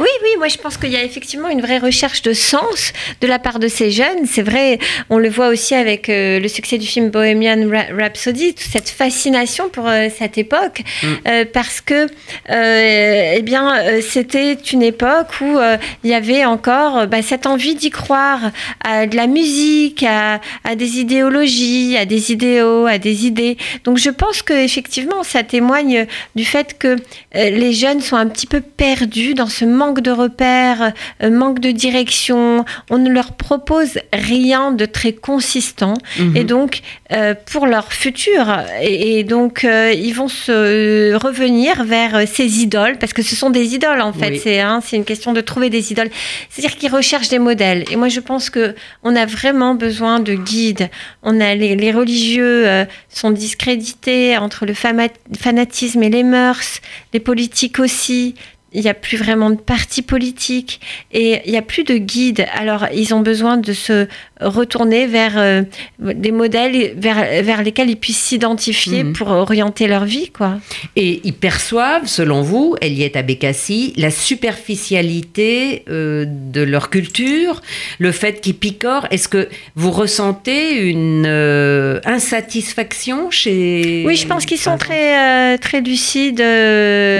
Oui, 0.00 0.08
oui, 0.22 0.28
moi 0.38 0.48
je 0.48 0.56
pense 0.58 0.76
qu'il 0.76 0.90
y 0.90 0.96
a 0.96 1.04
effectivement 1.04 1.48
une 1.48 1.60
vraie 1.60 1.78
recherche 1.78 2.22
de 2.22 2.32
sens 2.32 2.92
de 3.20 3.26
la 3.26 3.38
part 3.38 3.58
de 3.60 3.68
ces 3.68 3.90
jeunes. 3.90 4.26
C'est 4.26 4.42
vrai, 4.42 4.78
on 5.10 5.18
le 5.18 5.28
voit 5.28 5.48
aussi 5.48 5.74
avec 5.74 6.08
euh, 6.08 6.40
le 6.40 6.48
succès 6.48 6.76
du 6.78 6.86
film 6.86 7.10
Bohemian 7.10 7.68
Rhapsody, 7.96 8.54
toute 8.54 8.66
cette 8.72 8.88
fascination 8.88 9.68
pour 9.68 9.86
euh, 9.88 10.08
cette 10.16 10.38
époque, 10.38 10.82
Mm. 11.02 11.44
parce 11.52 11.80
que, 11.80 12.06
eh 12.50 13.42
bien, 13.42 13.74
c'était 14.00 14.54
une 14.72 14.82
époque 14.82 15.40
où 15.40 15.58
il 16.04 16.10
y 16.10 16.14
avait 16.14 16.44
encore 16.44 17.06
bah, 17.06 17.22
cette 17.22 17.46
envie 17.46 17.74
d'y 17.74 17.90
croire 17.90 18.50
à 18.84 19.06
de 19.06 19.14
la 19.16 19.26
musique, 19.26 20.02
à, 20.02 20.40
à 20.64 20.74
des 20.74 20.98
idéologies, 20.98 21.96
à 21.96 22.04
des 22.04 22.32
idéaux, 22.32 22.86
à 22.86 22.98
des 22.98 23.26
idées. 23.26 23.56
Donc 23.84 23.98
je 23.98 24.10
pense 24.10 24.42
que 24.42 24.52
effectivement, 24.52 25.22
ça 25.22 25.42
témoigne 25.42 26.06
du 26.34 26.44
fait 26.44 26.76
que 26.78 26.88
euh, 26.88 27.50
les 27.50 27.72
jeunes 27.72 28.00
sont 28.00 28.16
un 28.16 28.26
petit 28.26 28.46
peu 28.46 28.60
perdus 28.60 29.34
dans 29.34 29.48
ce 29.48 29.64
manque 29.64 30.00
de 30.00 30.10
repères, 30.10 30.92
euh, 31.22 31.30
manque 31.30 31.60
de 31.60 31.70
direction. 31.70 32.64
On 32.90 32.98
ne 32.98 33.10
leur 33.10 33.32
propose 33.32 33.98
rien 34.12 34.72
de 34.72 34.86
très 34.86 35.12
consistant. 35.12 35.94
Mhm. 36.18 36.36
Et 36.36 36.44
donc, 36.44 36.80
euh, 37.12 37.34
pour 37.50 37.66
leur 37.66 37.92
futur, 37.92 38.44
et, 38.82 39.18
et 39.18 39.24
donc, 39.24 39.64
euh, 39.64 39.92
ils 39.92 40.12
vont 40.12 40.28
se 40.28 41.14
revenir 41.14 41.84
vers 41.84 42.26
ces 42.28 42.60
idoles, 42.62 42.98
parce 42.98 43.12
que 43.12 43.22
ce 43.22 43.34
sont 43.36 43.50
des 43.50 43.74
idoles, 43.74 44.00
en 44.00 44.12
fait. 44.12 44.30
Oui. 44.30 44.40
C'est 44.42 44.60
hein, 44.60 44.80
c'est 44.84 44.96
une 44.96 45.04
question 45.04 45.32
de 45.32 45.40
trouver 45.40 45.70
des 45.70 45.92
idoles. 45.92 46.10
C'est-à-dire 46.50 46.76
qu'ils 46.76 46.92
recherchent 46.92 47.28
des 47.28 47.38
modèles. 47.38 47.84
Et 47.90 47.96
moi, 47.96 48.08
je 48.08 48.20
pense 48.20 48.50
que 48.50 48.74
on 49.02 49.16
a 49.16 49.26
vraiment 49.26 49.74
besoin 49.74 50.20
de 50.20 50.34
guides. 50.34 50.88
On 51.22 51.40
a 51.40 51.54
les, 51.54 51.76
les 51.76 51.92
religieux 51.92 52.66
euh, 52.66 52.84
sont 53.08 53.30
entre 54.38 54.66
le 54.66 54.74
fanatisme 54.74 56.02
et 56.02 56.10
les 56.10 56.22
mœurs, 56.22 56.80
les 57.12 57.20
politiques 57.20 57.78
aussi. 57.78 58.34
Il 58.72 58.82
n'y 58.82 58.88
a 58.88 58.94
plus 58.94 59.16
vraiment 59.16 59.50
de 59.50 59.56
parti 59.56 60.02
politique 60.02 60.80
et 61.12 61.40
il 61.46 61.52
n'y 61.52 61.56
a 61.58 61.62
plus 61.62 61.84
de 61.84 61.96
guides. 61.96 62.44
Alors, 62.54 62.86
ils 62.94 63.14
ont 63.14 63.20
besoin 63.20 63.56
de 63.56 63.72
se 63.72 64.06
retourner 64.40 65.06
vers 65.06 65.38
euh, 65.38 65.62
des 65.98 66.32
modèles 66.32 66.92
vers, 66.96 67.42
vers 67.42 67.62
lesquels 67.62 67.88
ils 67.90 67.96
puissent 67.96 68.18
s'identifier 68.22 69.04
Mhm. 69.04 69.12
pour 69.14 69.28
orienter 69.30 69.86
leur 69.86 70.04
vie, 70.04 70.30
quoi. 70.30 70.58
Et 70.96 71.20
ils 71.24 71.32
perçoivent, 71.32 72.06
selon 72.06 72.42
vous, 72.42 72.76
Eliette 72.80 73.16
Abekassi, 73.16 73.94
la 73.96 74.10
superficialité 74.10 75.84
euh, 75.88 76.24
de 76.28 76.62
leur 76.62 76.90
culture, 76.90 77.60
le 77.98 78.12
fait 78.12 78.40
qu'ils 78.40 78.54
picorent. 78.54 79.06
Est-ce 79.10 79.28
que 79.28 79.48
vous 79.76 79.90
ressentez 79.90 80.88
une 80.88 81.24
euh, 81.26 82.00
insatisfaction 82.04 83.30
chez... 83.30 84.04
Oui, 84.06 84.16
je 84.16 84.26
pense 84.26 84.44
qu'ils 84.46 84.58
sont 84.58 84.76
très, 84.78 85.56
très 85.58 85.80
lucides 85.80 86.42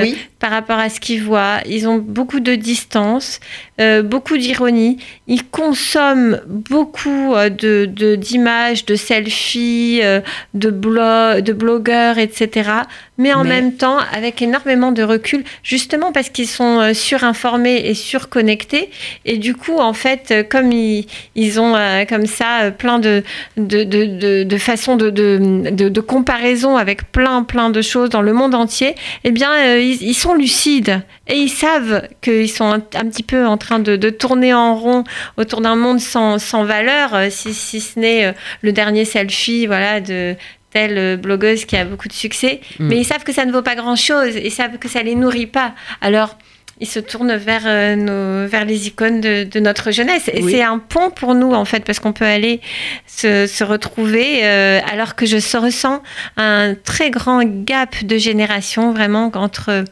Oui. 0.02 0.16
Par 0.38 0.50
rapport 0.50 0.78
à 0.78 0.88
ce 0.88 1.00
qu'ils 1.00 1.22
voient. 1.22 1.60
Ils 1.66 1.88
ont 1.88 1.98
beaucoup 1.98 2.40
de 2.40 2.54
distance, 2.54 3.40
euh, 3.80 4.02
beaucoup 4.02 4.36
d'ironie. 4.36 4.98
Ils 5.26 5.44
consomment 5.46 6.40
beaucoup 6.46 7.34
euh, 7.34 7.48
de, 7.48 7.86
de- 7.86 8.16
d'images, 8.16 8.84
de, 8.86 8.96
selfies, 8.96 10.00
euh, 10.02 10.20
de, 10.54 10.70
blo- 10.70 11.40
de 11.40 11.52
blogueurs, 11.52 12.18
etc. 12.18 12.70
Mais 13.18 13.32
en 13.32 13.42
Mais- 13.44 13.50
même 13.50 13.72
temps, 13.74 13.98
avec 14.12 14.40
énormément 14.42 14.92
de 14.92 15.02
recul, 15.02 15.44
justement 15.62 16.12
parce 16.12 16.30
qu'ils 16.30 16.46
sont 16.48 16.92
surinformés 16.94 17.76
et 17.88 17.94
surconnectés. 17.94 18.90
Et 19.24 19.36
du 19.38 19.54
coup, 19.54 19.78
en 19.78 19.92
fait, 19.92 20.46
comme 20.48 20.72
ils, 20.72 21.06
ils 21.34 21.60
ont 21.60 21.74
comme 22.08 22.26
ça 22.26 22.70
plein 22.70 22.98
de, 22.98 23.22
de, 23.56 23.84
de, 23.84 24.44
de, 24.44 24.58
façons 24.58 24.96
de, 24.96 25.10
de, 25.10 26.00
comparaison 26.00 26.76
avec 26.76 27.10
plein, 27.12 27.42
plein 27.42 27.70
de 27.70 27.82
choses 27.82 28.08
dans 28.08 28.22
le 28.22 28.32
monde 28.32 28.54
entier, 28.54 28.94
eh 29.24 29.30
bien, 29.30 29.76
ils, 29.76 30.00
ils 30.02 30.14
sont 30.14 30.34
lucides 30.34 31.02
et 31.26 31.34
ils 31.36 31.50
savent 31.50 32.08
qu'ils 32.22 32.48
sont 32.50 32.66
un, 32.66 32.82
un 32.94 33.04
petit 33.08 33.22
peu 33.22 33.44
en 33.46 33.56
train 33.58 33.67
de, 33.78 33.96
de 33.96 34.10
tourner 34.10 34.54
en 34.54 34.74
rond 34.74 35.04
autour 35.36 35.60
d'un 35.60 35.76
monde 35.76 36.00
sans, 36.00 36.38
sans 36.38 36.64
valeur, 36.64 37.14
euh, 37.14 37.26
si, 37.30 37.52
si 37.52 37.80
ce 37.80 37.98
n'est 37.98 38.26
euh, 38.26 38.32
le 38.62 38.72
dernier 38.72 39.04
selfie 39.04 39.66
voilà, 39.66 40.00
de 40.00 40.34
telle 40.70 40.98
euh, 40.98 41.16
blogueuse 41.16 41.64
qui 41.66 41.76
a 41.76 41.84
beaucoup 41.84 42.08
de 42.08 42.14
succès. 42.14 42.60
Mm. 42.78 42.88
Mais 42.88 42.96
ils 42.98 43.04
savent 43.04 43.24
que 43.24 43.32
ça 43.32 43.44
ne 43.44 43.52
vaut 43.52 43.62
pas 43.62 43.74
grand-chose, 43.74 44.36
ils 44.36 44.50
savent 44.50 44.78
que 44.78 44.88
ça 44.88 45.02
les 45.02 45.14
nourrit 45.14 45.46
pas. 45.46 45.74
Alors, 46.00 46.38
ils 46.80 46.86
se 46.86 47.00
tournent 47.00 47.34
vers, 47.36 47.62
euh, 47.66 47.96
nos, 47.96 48.48
vers 48.48 48.64
les 48.64 48.86
icônes 48.86 49.20
de, 49.20 49.44
de 49.44 49.60
notre 49.60 49.90
jeunesse. 49.90 50.30
Et 50.32 50.42
Oui. 50.42 50.52
c'est 50.52 50.62
un 50.62 50.78
pont 50.78 51.10
pour 51.10 51.34
nous, 51.34 51.52
en 51.52 51.64
fait, 51.64 51.84
parce 51.84 51.98
qu'on 52.00 52.12
peut 52.12 52.24
aller 52.24 52.60
se, 53.06 53.46
se 53.46 53.64
retrouver, 53.64 54.40
euh, 54.44 54.80
alors 54.92 55.14
que 55.16 55.26
je 55.26 55.38
se 55.38 55.56
ressens 55.56 56.02
un 56.36 56.74
très 56.74 57.10
grand 57.10 57.42
gap 57.44 58.04
de 58.04 58.16
génération, 58.18 58.92
vraiment, 58.92 59.30
entre. 59.34 59.84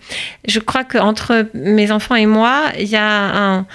Je 0.47 0.59
crois 0.61 0.85
qu'entre 0.85 1.49
mes 1.55 1.91
enfants 1.91 2.15
et 2.15 2.27
moi, 2.27 2.65
il 2.79 2.89
y 2.89 2.97
a 2.97 3.07
un, 3.07 3.67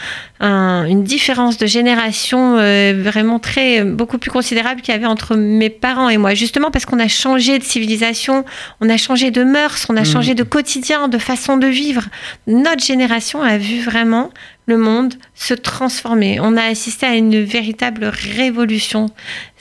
un- 0.42 0.86
une 0.86 1.04
différence 1.04 1.58
de 1.58 1.66
génération 1.68 2.58
euh, 2.58 2.94
vraiment 2.98 3.38
très 3.40 3.84
beaucoup 3.84 4.18
plus 4.18 4.32
considérable 4.32 4.82
qu'il 4.82 4.94
y 4.94 4.98
avait 4.98 5.06
entre 5.06 5.36
mes 5.36 5.70
parents 5.70 6.10
et 6.10 6.18
moi 6.18 6.34
justement 6.34 6.72
parce 6.72 6.86
qu'on 6.86 7.00
a 7.00 7.08
changé 7.08 7.60
de 7.60 7.64
civilisation 7.64 8.44
on 8.82 8.90
a 8.90 8.98
changé 8.98 9.30
de 9.32 9.44
mœurs 9.44 9.86
on 9.90 9.96
a 9.96 10.02
Mhm. 10.02 10.06
changé 10.06 10.34
de 10.34 10.44
quotidien 10.44 11.08
de 11.08 11.18
façon 11.20 11.58
de 11.58 11.68
vivre 11.68 12.04
notre 12.48 12.84
génération 12.84 13.42
a 13.44 13.58
vu 13.60 13.82
vraiment 13.82 14.32
le 14.72 14.78
monde 14.78 15.14
se 15.36 15.54
transformer 15.54 16.40
on 16.40 16.56
a 16.58 16.64
assisté 16.64 17.06
à 17.06 17.16
une 17.16 17.40
véritable 17.44 18.06
révolution 18.06 19.08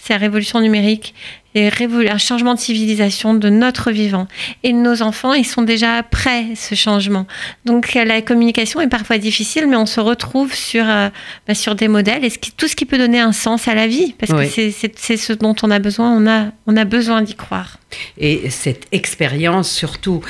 c'est 0.03 0.15
la 0.15 0.19
révolution 0.19 0.61
numérique 0.61 1.15
et 1.57 1.69
un 2.09 2.19
changement 2.29 2.55
de 2.55 2.61
civilisation 2.61 3.35
de 3.35 3.49
notre 3.51 3.91
vivant 3.91 4.29
et 4.63 4.73
nos 4.73 5.03
enfants 5.03 5.35
ils 5.35 5.45
sont 5.55 5.63
déjà 5.63 5.91
après 5.97 6.43
ce 6.55 6.77
changement 6.77 7.27
donc 7.65 7.83
la 7.95 8.23
communication 8.23 8.81
est 8.81 8.89
parfois 8.89 9.19
difficile, 9.19 9.67
mais 9.69 9.75
on 9.77 9.85
se 9.97 9.99
retrouve 10.01 10.55
sur, 10.55 10.85
euh, 10.89 11.09
bah, 11.49 11.55
sur 11.57 11.75
des 11.75 11.89
modèles 11.89 12.25
et 12.25 12.31
ce 12.31 12.39
qui- 12.39 12.53
tout 12.53 12.69
ce 12.69 12.77
qui 12.77 12.87
peut 12.87 12.99
donner 12.99 13.19
un 13.19 13.33
sens 13.33 13.67
à 13.67 13.75
la 13.75 13.89
vie, 13.89 14.15
parce 14.17 14.31
Oui. 14.33 14.49
que 14.49 14.71
c'est 14.97 15.17
ce 15.17 15.33
dont 15.33 15.57
on 15.65 15.71
a 15.73 15.81
besoin, 15.81 16.09
on 16.13 16.27
a, 16.29 16.53
on 16.69 16.77
a 16.77 16.85
besoin 16.85 17.21
d'y 17.23 17.35
croire. 17.35 17.79
et 18.17 18.49
cette 18.51 18.87
expérience 18.93 19.69
surtout. 19.83 20.21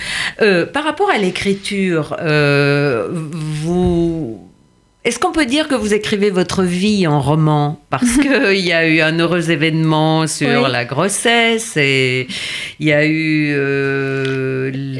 Euh, 0.40 0.64
par 0.64 0.84
rapport 0.84 1.10
à 1.10 1.18
l'écriture, 1.18 2.16
euh, 2.20 3.08
vous... 3.12 4.49
Est-ce 5.02 5.18
qu'on 5.18 5.32
peut 5.32 5.46
dire 5.46 5.66
que 5.66 5.74
vous 5.74 5.94
écrivez 5.94 6.28
votre 6.28 6.62
vie 6.62 7.06
en 7.06 7.20
roman 7.22 7.80
Parce 7.88 8.16
qu'il 8.20 8.60
y 8.60 8.72
a 8.72 8.86
eu 8.86 9.00
un 9.00 9.18
heureux 9.18 9.50
événement 9.50 10.26
sur 10.26 10.62
Oui. 10.64 10.70
la 10.70 10.84
grossesse 10.84 11.74
et 11.78 12.26
il 12.80 12.86
y 12.86 12.92
a 12.92 13.06
eu 13.06 13.50
euh, 13.54 14.39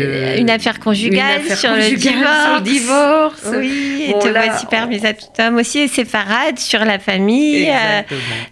le- 0.05 0.39
une 0.41 0.51
affaire 0.51 0.81
conjugale, 0.81 1.41
une 1.41 1.47
affaire 1.53 1.57
sur, 1.59 1.71
conjugale 1.71 2.15
le 2.15 2.21
divorce. 2.21 2.45
sur 2.45 2.55
le 2.55 2.61
divorce. 2.61 3.43
Oui, 3.59 4.05
et 4.09 4.13
Bon, 4.13 4.19
te 4.19 4.29
là, 4.29 4.43
voici 4.47 4.67
permise 4.67 5.05
à 5.05 5.13
tout 5.15 5.27
homme 5.39 5.57
aussi, 5.57 5.79
et 5.81 5.89
séparade 5.89 6.59
sur 6.59 6.85
la 6.85 6.99
famille. 6.99 7.69
euh, 7.69 8.03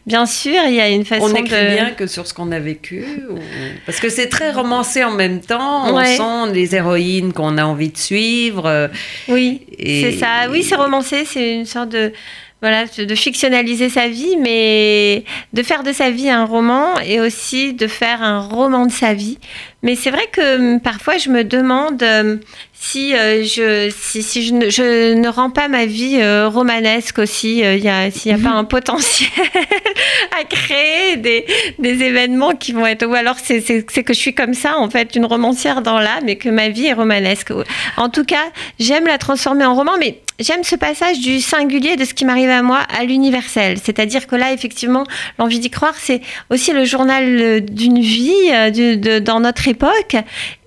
bien 0.07 0.27
sûr, 0.27 0.61
il 0.67 0.75
y 0.75 0.81
a 0.81 0.89
une 0.89 1.05
façon 1.05 1.25
On 1.31 1.35
écrit 1.35 1.51
de... 1.51 1.75
bien 1.75 1.91
que 1.91 2.07
sur 2.07 2.27
ce 2.27 2.35
qu'on 2.35 2.53
a 2.53 2.59
vécu 2.59 3.05
ou- 3.31 3.39
Parce 3.87 4.01
que 4.01 4.09
c'est 4.09 4.29
très 4.29 4.51
romancé 4.53 5.05
en 5.05 5.11
même 5.13 5.41
temps. 5.41 5.95
Ouais. 5.97 6.17
On 6.21 6.47
sent 6.47 6.53
les 6.55 6.75
héroïnes 6.75 7.33
qu'on 7.33 7.59
a 7.59 7.65
envie 7.65 7.91
de 7.91 7.99
suivre. 7.99 8.67
euh, 8.67 8.89
Oui, 9.29 9.63
Et- 9.79 10.03
c'est 10.03 10.19
ça. 10.19 10.49
Oui, 10.51 10.63
c'est 10.63 10.77
romancé. 10.77 11.25
C'est 11.25 11.55
une 11.55 11.67
sorte 11.67 11.89
de 11.91 12.13
voilà, 12.61 12.87
de 12.87 13.15
fictionnaliser 13.15 13.89
sa 13.89 14.09
vie, 14.09 14.37
mais 14.37 15.23
de 15.53 15.63
faire 15.63 15.85
de 15.85 15.93
sa 15.93 16.11
vie 16.11 16.29
un 16.29 16.45
roman 16.45 16.99
et 17.07 17.21
aussi 17.21 17.73
de 17.73 17.87
faire 17.87 18.21
un 18.21 18.41
roman 18.41 18.85
de 18.87 18.91
sa 18.91 19.15
vie. 19.15 19.39
Mais 19.83 19.95
c'est 19.95 20.11
vrai 20.11 20.27
que 20.33 20.57
hum, 20.57 20.81
parfois 20.81 21.19
je 21.19 21.31
me 21.31 21.45
demande 21.45 22.03
hum, 22.03 22.41
si, 22.81 23.14
euh, 23.14 23.43
je, 23.43 23.93
si, 23.95 24.23
si 24.23 24.43
je, 24.43 24.55
ne, 24.55 24.71
je, 24.71 25.14
ne, 25.14 25.29
rends 25.29 25.51
pas 25.51 25.67
ma 25.69 25.85
vie 25.85 26.19
euh, 26.21 26.49
romanesque 26.49 27.19
aussi, 27.19 27.64
euh, 27.64 27.75
il 27.75 28.12
s'il 28.12 28.35
n'y 28.35 28.41
a 28.41 28.43
pas 28.43 28.55
un 28.55 28.64
potentiel 28.64 29.29
à 30.41 30.45
créer 30.45 31.17
des, 31.17 31.45
des, 31.79 32.03
événements 32.05 32.53
qui 32.53 32.73
vont 32.73 32.87
être... 32.87 33.05
Ou 33.05 33.14
alors 33.14 33.37
c'est 33.43 33.62
que 33.62 34.14
je 34.14 34.19
suis 34.19 34.35
comme 34.35 34.55
ça, 34.55 34.79
en 34.79 34.88
fait, 34.88 35.17
une 35.17 35.27
romancière 35.27 35.83
dans 35.83 35.99
l'âme 35.99 36.29
et 36.29 36.37
que 36.37 36.49
ma 36.49 36.69
vie 36.69 36.87
est 36.87 36.93
romanesque. 36.93 37.53
En 37.97 38.09
tout 38.09 38.25
cas, 38.25 38.45
j'aime 38.79 39.07
la 39.07 39.19
transformer 39.19 39.64
en 39.64 39.75
roman, 39.75 39.93
mais 39.99 40.21
j'aime 40.38 40.62
ce 40.62 40.77
passage 40.77 41.19
du 41.19 41.41
singulier 41.41 41.97
de 41.97 42.05
ce 42.05 42.14
qui 42.14 42.25
m'arrive 42.25 42.51
à 42.51 42.62
moi 42.62 42.79
à 42.97 43.05
l'universel. 43.05 43.79
C'est-à-dire 43.83 44.29
que 44.29 44.37
là, 44.37 44.53
effectivement, 44.53 45.05
l'envie 45.38 45.59
d'y 45.59 45.71
croire, 45.71 45.95
c'est 45.99 46.21
aussi 46.49 46.73
le 46.73 46.85
journal 46.85 47.61
d'une 47.64 48.01
vie 48.01 48.51
de, 48.51 48.95
de, 48.95 49.19
dans 49.19 49.41
notre 49.41 49.67
époque 49.68 50.16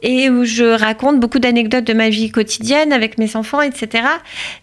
et 0.01 0.29
où 0.29 0.43
je 0.45 0.63
raconte 0.63 1.19
beaucoup 1.19 1.39
d'anecdotes 1.39 1.85
de 1.85 1.93
ma 1.93 2.09
vie 2.09 2.31
quotidienne 2.31 2.93
avec 2.93 3.17
mes 3.17 3.35
enfants, 3.35 3.61
etc. 3.61 4.03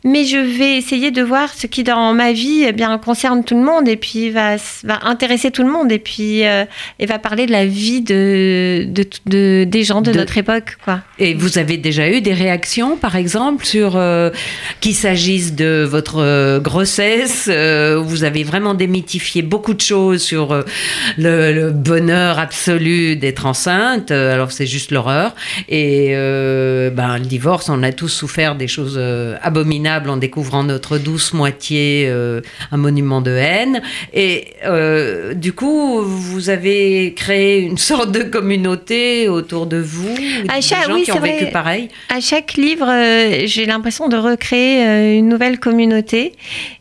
Mais 0.04 0.24
je 0.24 0.38
vais 0.38 0.76
essayer 0.76 1.10
de 1.10 1.22
voir 1.22 1.52
ce 1.54 1.66
qui 1.66 1.84
dans 1.84 2.12
ma 2.12 2.32
vie 2.32 2.64
eh 2.66 2.72
bien 2.72 2.96
concerne 2.98 3.44
tout 3.44 3.56
le 3.56 3.64
monde 3.64 3.88
et 3.88 3.96
puis 3.96 4.30
va, 4.30 4.56
va 4.84 5.00
intéresser 5.02 5.50
tout 5.50 5.62
le 5.62 5.70
monde 5.70 5.92
et 5.92 5.98
puis 5.98 6.46
euh, 6.46 6.64
et 6.98 7.06
va 7.06 7.18
parler 7.18 7.46
de 7.46 7.52
la 7.52 7.66
vie 7.66 8.00
de, 8.00 8.84
de, 8.88 9.04
de 9.26 9.64
des 9.64 9.84
gens 9.84 10.02
de, 10.02 10.12
notre 10.12 10.38
époque, 10.38 10.76
quoi. 10.84 11.00
Et 11.18 11.34
vous 11.34 11.58
avez 11.58 11.76
déjà 11.76 12.08
eu 12.08 12.20
des 12.20 12.34
réactions, 12.34 12.96
par 12.96 13.16
exemple, 13.16 13.64
sur 13.64 13.96
euh, 13.96 14.30
qu'il 14.80 14.94
s'agisse 14.94 15.54
de 15.54 15.86
votre 15.88 16.18
euh, 16.18 16.60
grossesse, 16.60 17.48
euh, 17.50 18.00
vous 18.04 18.24
avez 18.24 18.44
vraiment 18.44 18.74
démythifié 18.74 19.42
beaucoup 19.42 19.74
de 19.74 19.80
choses 19.80 20.22
sur 20.22 20.64
le, 21.16 21.52
le, 21.52 21.70
bonheur 21.70 22.38
absolu 22.38 23.16
d'être 23.16 23.46
enceinte. 23.46 24.10
Alors 24.10 24.52
c'est 24.52 24.66
juste 24.66 24.90
l'horreur. 24.90 25.27
Et 25.68 26.10
ben, 26.10 27.18
le 27.18 27.24
divorce, 27.24 27.68
on 27.68 27.82
a 27.82 27.92
tous 27.92 28.08
souffert 28.08 28.54
des 28.54 28.68
choses 28.68 29.00
abominables 29.42 30.10
en 30.10 30.16
découvrant 30.16 30.64
notre 30.64 30.98
douce 30.98 31.32
moitié, 31.32 32.10
un 32.70 32.76
monument 32.76 33.20
de 33.20 33.30
haine. 33.30 33.82
Et 34.12 34.54
du 35.34 35.52
coup, 35.52 36.02
vous 36.02 36.50
avez 36.50 37.14
créé 37.14 37.60
une 37.60 37.78
sorte 37.78 38.12
de 38.12 38.22
communauté 38.22 39.28
autour 39.28 39.66
de 39.66 39.78
vous, 39.78 40.14
à 40.48 40.60
chaque, 40.60 40.86
gens 40.86 40.94
oui, 40.94 41.02
qui 41.04 41.12
ont 41.12 41.20
vécu 41.20 41.46
pareil. 41.46 41.88
À 42.08 42.20
chaque 42.20 42.54
livre, 42.54 42.86
j'ai 43.46 43.66
l'impression 43.66 44.08
de 44.08 44.16
recréer 44.16 45.18
une 45.18 45.28
nouvelle 45.28 45.58
communauté. 45.58 46.32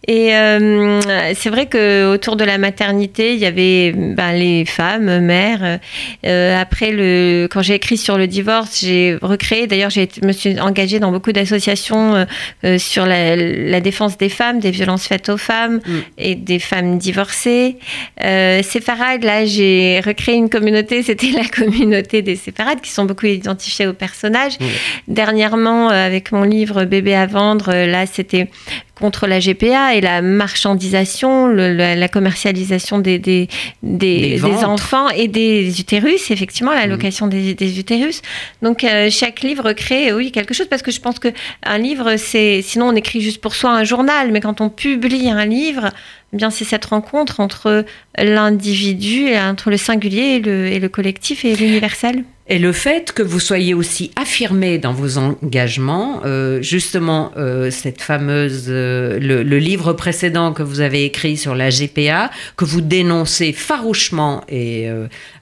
Et 0.07 0.33
euh, 0.35 1.01
c'est 1.35 1.49
vrai 1.49 1.65
que 1.65 2.13
autour 2.13 2.37
de 2.37 2.45
la 2.45 2.57
maternité, 2.57 3.33
il 3.33 3.39
y 3.39 3.45
avait 3.45 3.91
ben, 3.91 4.31
les 4.31 4.63
femmes, 4.63 5.19
mères. 5.19 5.79
Euh, 6.25 6.61
après, 6.61 6.91
le, 6.91 7.47
quand 7.51 7.61
j'ai 7.61 7.75
écrit 7.75 7.97
sur 7.97 8.17
le 8.17 8.25
divorce, 8.37 8.81
j'ai 8.81 9.17
recréé. 9.21 9.65
D'ailleurs, 9.65 9.89
je 9.89 10.01
me 10.23 10.31
suis 10.31 10.59
engagée 10.59 10.99
dans 10.99 11.11
beaucoup 11.11 11.31
d'associations 11.31 12.25
euh, 12.63 12.77
sur 12.77 13.05
la, 13.05 13.35
la, 13.35 13.81
défense 13.81 14.17
des 14.17 14.29
femmes, 14.29 14.59
des 14.59 14.69
violences 14.69 15.07
faites 15.07 15.29
aux 15.29 15.37
femmes 15.37 15.79
mm. 15.85 15.99
et 16.19 16.35
des 16.35 16.59
femmes 16.59 16.99
divorcées. 16.99 17.77
Euh, 18.23 18.61
séfarades, 18.61 19.23
là, 19.23 19.45
j'ai 19.45 20.01
recréé 20.05 20.35
une 20.35 20.49
communauté. 20.49 21.01
C'était 21.07 21.31
la 21.31 21.45
communauté 21.45 22.21
des 22.21 22.35
séfarades 22.35 22.81
qui 22.81 22.91
sont 22.91 23.05
beaucoup 23.05 23.25
identifiées 23.25 23.87
aux 23.87 23.93
personnages. 24.07 24.59
Mm. 24.59 24.65
Dernièrement, 25.07 25.89
avec 25.89 26.31
mon 26.31 26.43
livre 26.43 26.85
Bébé 26.85 27.15
à 27.15 27.25
vendre, 27.25 27.73
là, 27.73 28.05
c'était 28.05 28.49
contre 28.99 29.27
la 29.27 29.39
GPA 29.39 29.95
et 29.95 30.01
la 30.01 30.21
marchandisation, 30.21 31.47
le, 31.47 31.73
la, 31.73 31.95
la, 31.95 32.07
commercialisation 32.07 32.99
des, 32.99 33.19
des, 33.19 33.47
des, 33.83 34.39
des, 34.39 34.63
enfants 34.63 35.09
et 35.09 35.27
des 35.27 35.79
utérus, 35.79 36.31
effectivement, 36.31 36.73
la 36.73 36.87
location 36.87 37.27
mmh. 37.27 37.29
des, 37.29 37.53
des, 37.53 37.79
utérus. 37.79 38.21
Donc, 38.61 38.83
euh, 38.83 39.09
chaque 39.09 39.41
livre 39.41 39.73
crée, 39.73 40.13
oui, 40.13 40.31
quelque 40.31 40.53
chose, 40.53 40.67
parce 40.67 40.81
que 40.81 40.91
je 40.91 40.99
pense 40.99 41.19
qu'un 41.19 41.77
livre, 41.77 42.15
c'est. 42.17 42.61
Sinon, 42.61 42.89
on 42.89 42.95
écrit 42.95 43.21
juste 43.21 43.41
pour 43.41 43.55
soi 43.55 43.71
un 43.71 43.83
journal, 43.83 44.31
mais 44.31 44.41
quand 44.41 44.61
on 44.61 44.69
publie 44.69 45.29
un 45.29 45.45
livre, 45.45 45.89
eh 46.33 46.37
bien 46.37 46.49
c'est 46.49 46.65
cette 46.65 46.85
rencontre 46.85 47.39
entre 47.39 47.85
l'individu, 48.17 49.33
entre 49.35 49.69
le 49.69 49.77
singulier 49.77 50.41
et 50.43 50.79
le, 50.79 50.89
collectif 50.89 51.45
et 51.45 51.55
l'universel. 51.55 52.23
Et 52.49 52.59
le 52.59 52.71
fait 52.71 53.11
que 53.11 53.21
vous 53.21 53.41
soyez 53.41 53.73
aussi 53.73 54.11
affirmé 54.15 54.77
dans 54.77 54.93
vos 54.93 55.17
engagements, 55.17 56.21
euh, 56.25 56.61
justement, 56.61 57.31
euh, 57.35 57.69
cette 57.71 58.01
fameuse, 58.01 58.67
euh, 58.69 59.19
le, 59.19 59.57
livre 59.57 59.91
précédent 59.91 60.53
que 60.53 60.63
vous 60.63 60.79
avez 60.79 61.03
écrit 61.03 61.35
sur 61.35 61.55
la 61.55 61.69
GPA, 61.69 62.31
que 62.55 62.63
vous 62.63 62.79
dénoncez 62.79 63.51
farouchement 63.51 64.45
et 64.47 64.87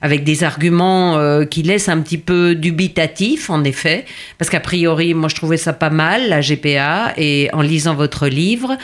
avec 0.00 0.24
des 0.24 0.42
arguments 0.42 1.44
qui 1.44 1.62
laissent 1.62 1.88
un 1.88 2.00
petit 2.00 2.18
peu 2.18 2.54
dubitatif, 2.54 3.50
en 3.50 3.62
effet, 3.62 4.04
parce 4.38 4.50
qu'a 4.50 4.60
priori, 4.60 5.14
moi 5.14 5.28
je 5.28 5.34
trouvais 5.34 5.58
ça 5.58 5.74
pas 5.74 5.90
mal, 5.90 6.28
la 6.28 6.40
GPA, 6.40 7.12
et 7.18 7.50
en 7.52 7.60
lisant 7.60 7.94
votre 7.94 8.26
livre, 8.26 8.76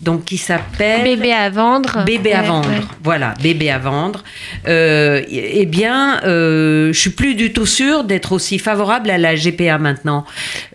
donc 0.00 0.24
qui 0.24 0.36
s'appelle 0.36 0.61
Bébé 0.78 1.32
à 1.32 1.50
vendre. 1.50 2.04
Bébé 2.04 2.30
ouais, 2.30 2.36
à 2.36 2.42
vendre, 2.42 2.68
ouais. 2.68 2.80
voilà, 3.02 3.34
Bébé 3.42 3.70
à 3.70 3.78
vendre. 3.78 4.22
eh 4.66 5.66
bien, 5.66 6.20
je 6.22 6.92
suis 6.92 7.10
plus 7.10 7.34
du 7.34 7.52
tout 7.52 7.66
sûre 7.66 8.04
d'être 8.04 8.32
aussi 8.32 8.58
favorable 8.58 9.10
à 9.10 9.18
la 9.18 9.34
GPA 9.34 9.78
maintenant. 9.78 10.24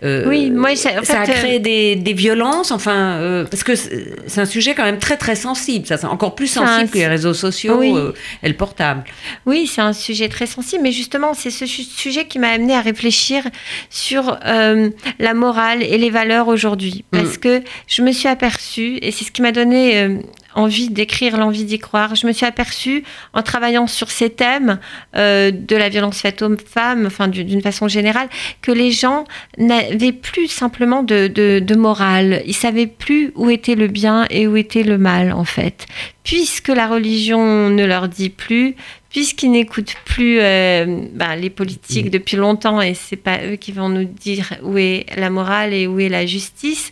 Euh, 0.02 0.28
oui, 0.28 0.50
moi, 0.50 0.74
ça, 0.76 0.90
en 1.00 1.04
ça 1.04 1.20
a 1.20 1.26
créé 1.26 1.58
des, 1.58 1.96
des, 1.96 2.12
violences, 2.12 2.70
enfin, 2.70 3.16
euh, 3.16 3.44
parce 3.44 3.64
que 3.64 3.74
c'est 3.74 4.40
un 4.40 4.46
sujet 4.46 4.74
quand 4.74 4.84
même 4.84 4.98
très 4.98 5.16
très 5.16 5.34
sensible. 5.34 5.86
Ça, 5.86 5.96
c'est 5.96 6.06
encore 6.06 6.34
plus 6.34 6.46
sensible 6.46 6.84
un... 6.84 6.86
que 6.86 6.98
les 6.98 7.06
réseaux 7.06 7.34
sociaux 7.34 7.78
oui. 7.78 7.92
euh, 7.94 8.12
et 8.42 8.48
le 8.48 8.54
portable. 8.54 9.04
Oui, 9.46 9.66
c'est 9.66 9.80
un 9.80 9.92
sujet 9.92 10.28
très 10.28 10.46
sensible, 10.46 10.82
mais 10.82 10.92
justement, 10.92 11.34
c'est 11.34 11.50
ce 11.50 11.66
sujet 11.66 12.26
qui 12.26 12.38
m'a 12.38 12.48
amené 12.48 12.74
à 12.74 12.80
réfléchir 12.80 13.44
sur 13.90 14.38
euh, 14.46 14.90
la 15.18 15.34
morale 15.34 15.82
et 15.82 15.98
les 15.98 16.10
valeurs 16.10 16.48
aujourd'hui, 16.48 17.04
parce 17.10 17.36
mmh. 17.36 17.40
que 17.40 17.62
je 17.86 18.02
me 18.02 18.12
suis 18.12 18.28
aperçue, 18.28 18.98
et 19.02 19.10
c'est 19.10 19.24
ce 19.24 19.32
qui 19.32 19.42
m'a 19.42 19.52
donné 19.52 19.77
euh, 19.78 20.18
envie 20.54 20.90
d'écrire, 20.90 21.36
l'envie 21.36 21.64
d'y 21.64 21.78
croire. 21.78 22.14
Je 22.14 22.26
me 22.26 22.32
suis 22.32 22.46
aperçue, 22.46 23.04
en 23.32 23.42
travaillant 23.42 23.86
sur 23.86 24.10
ces 24.10 24.30
thèmes 24.30 24.78
euh, 25.16 25.50
de 25.50 25.76
la 25.76 25.88
violence 25.88 26.20
faite 26.20 26.42
aux 26.42 26.56
femmes, 26.56 27.06
enfin 27.06 27.28
d'une 27.28 27.62
façon 27.62 27.88
générale, 27.88 28.28
que 28.60 28.72
les 28.72 28.90
gens 28.90 29.24
n'avaient 29.56 30.12
plus 30.12 30.48
simplement 30.48 31.02
de, 31.02 31.28
de, 31.28 31.60
de, 31.60 31.74
morale. 31.74 32.42
Ils 32.46 32.56
savaient 32.56 32.86
plus 32.86 33.32
où 33.36 33.50
était 33.50 33.76
le 33.76 33.86
bien 33.86 34.26
et 34.30 34.46
où 34.46 34.56
était 34.56 34.82
le 34.82 34.98
mal, 34.98 35.32
en 35.32 35.44
fait. 35.44 35.86
Puisque 36.24 36.68
la 36.68 36.88
religion 36.88 37.70
ne 37.70 37.84
leur 37.84 38.08
dit 38.08 38.30
plus, 38.30 38.74
puisqu'ils 39.10 39.52
n'écoutent 39.52 39.96
plus 40.04 40.38
euh, 40.40 41.02
bah, 41.14 41.36
les 41.36 41.50
politiques 41.50 42.10
depuis 42.10 42.36
longtemps 42.36 42.82
et 42.82 42.94
c'est 42.94 43.16
pas 43.16 43.38
eux 43.46 43.56
qui 43.56 43.72
vont 43.72 43.88
nous 43.88 44.04
dire 44.04 44.52
où 44.62 44.76
est 44.76 45.06
la 45.16 45.30
morale 45.30 45.72
et 45.72 45.86
où 45.86 46.00
est 46.00 46.10
la 46.10 46.26
justice. 46.26 46.90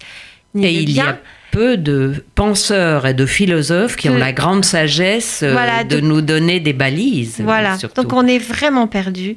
Et 0.59 0.72
il 0.72 0.87
bien. 0.87 1.05
y 1.05 1.09
a 1.09 1.20
peu 1.57 1.79
de 1.79 2.23
penseurs 2.35 3.07
et 3.07 3.14
de 3.14 3.25
philosophes 3.25 3.97
qui 3.97 4.09
que, 4.09 4.12
ont 4.12 4.19
la 4.19 4.35
grande 4.35 4.62
sagesse 4.62 5.42
voilà, 5.42 5.85
de, 5.85 5.97
de, 5.97 6.01
nous 6.03 6.21
donner 6.21 6.61
des 6.61 6.75
balises. 6.75 7.40
Voilà, 7.42 7.79
surtout. 7.79 8.03
donc 8.03 8.12
on 8.12 8.27
est 8.27 8.37
vraiment 8.37 8.87
perdu 8.87 9.37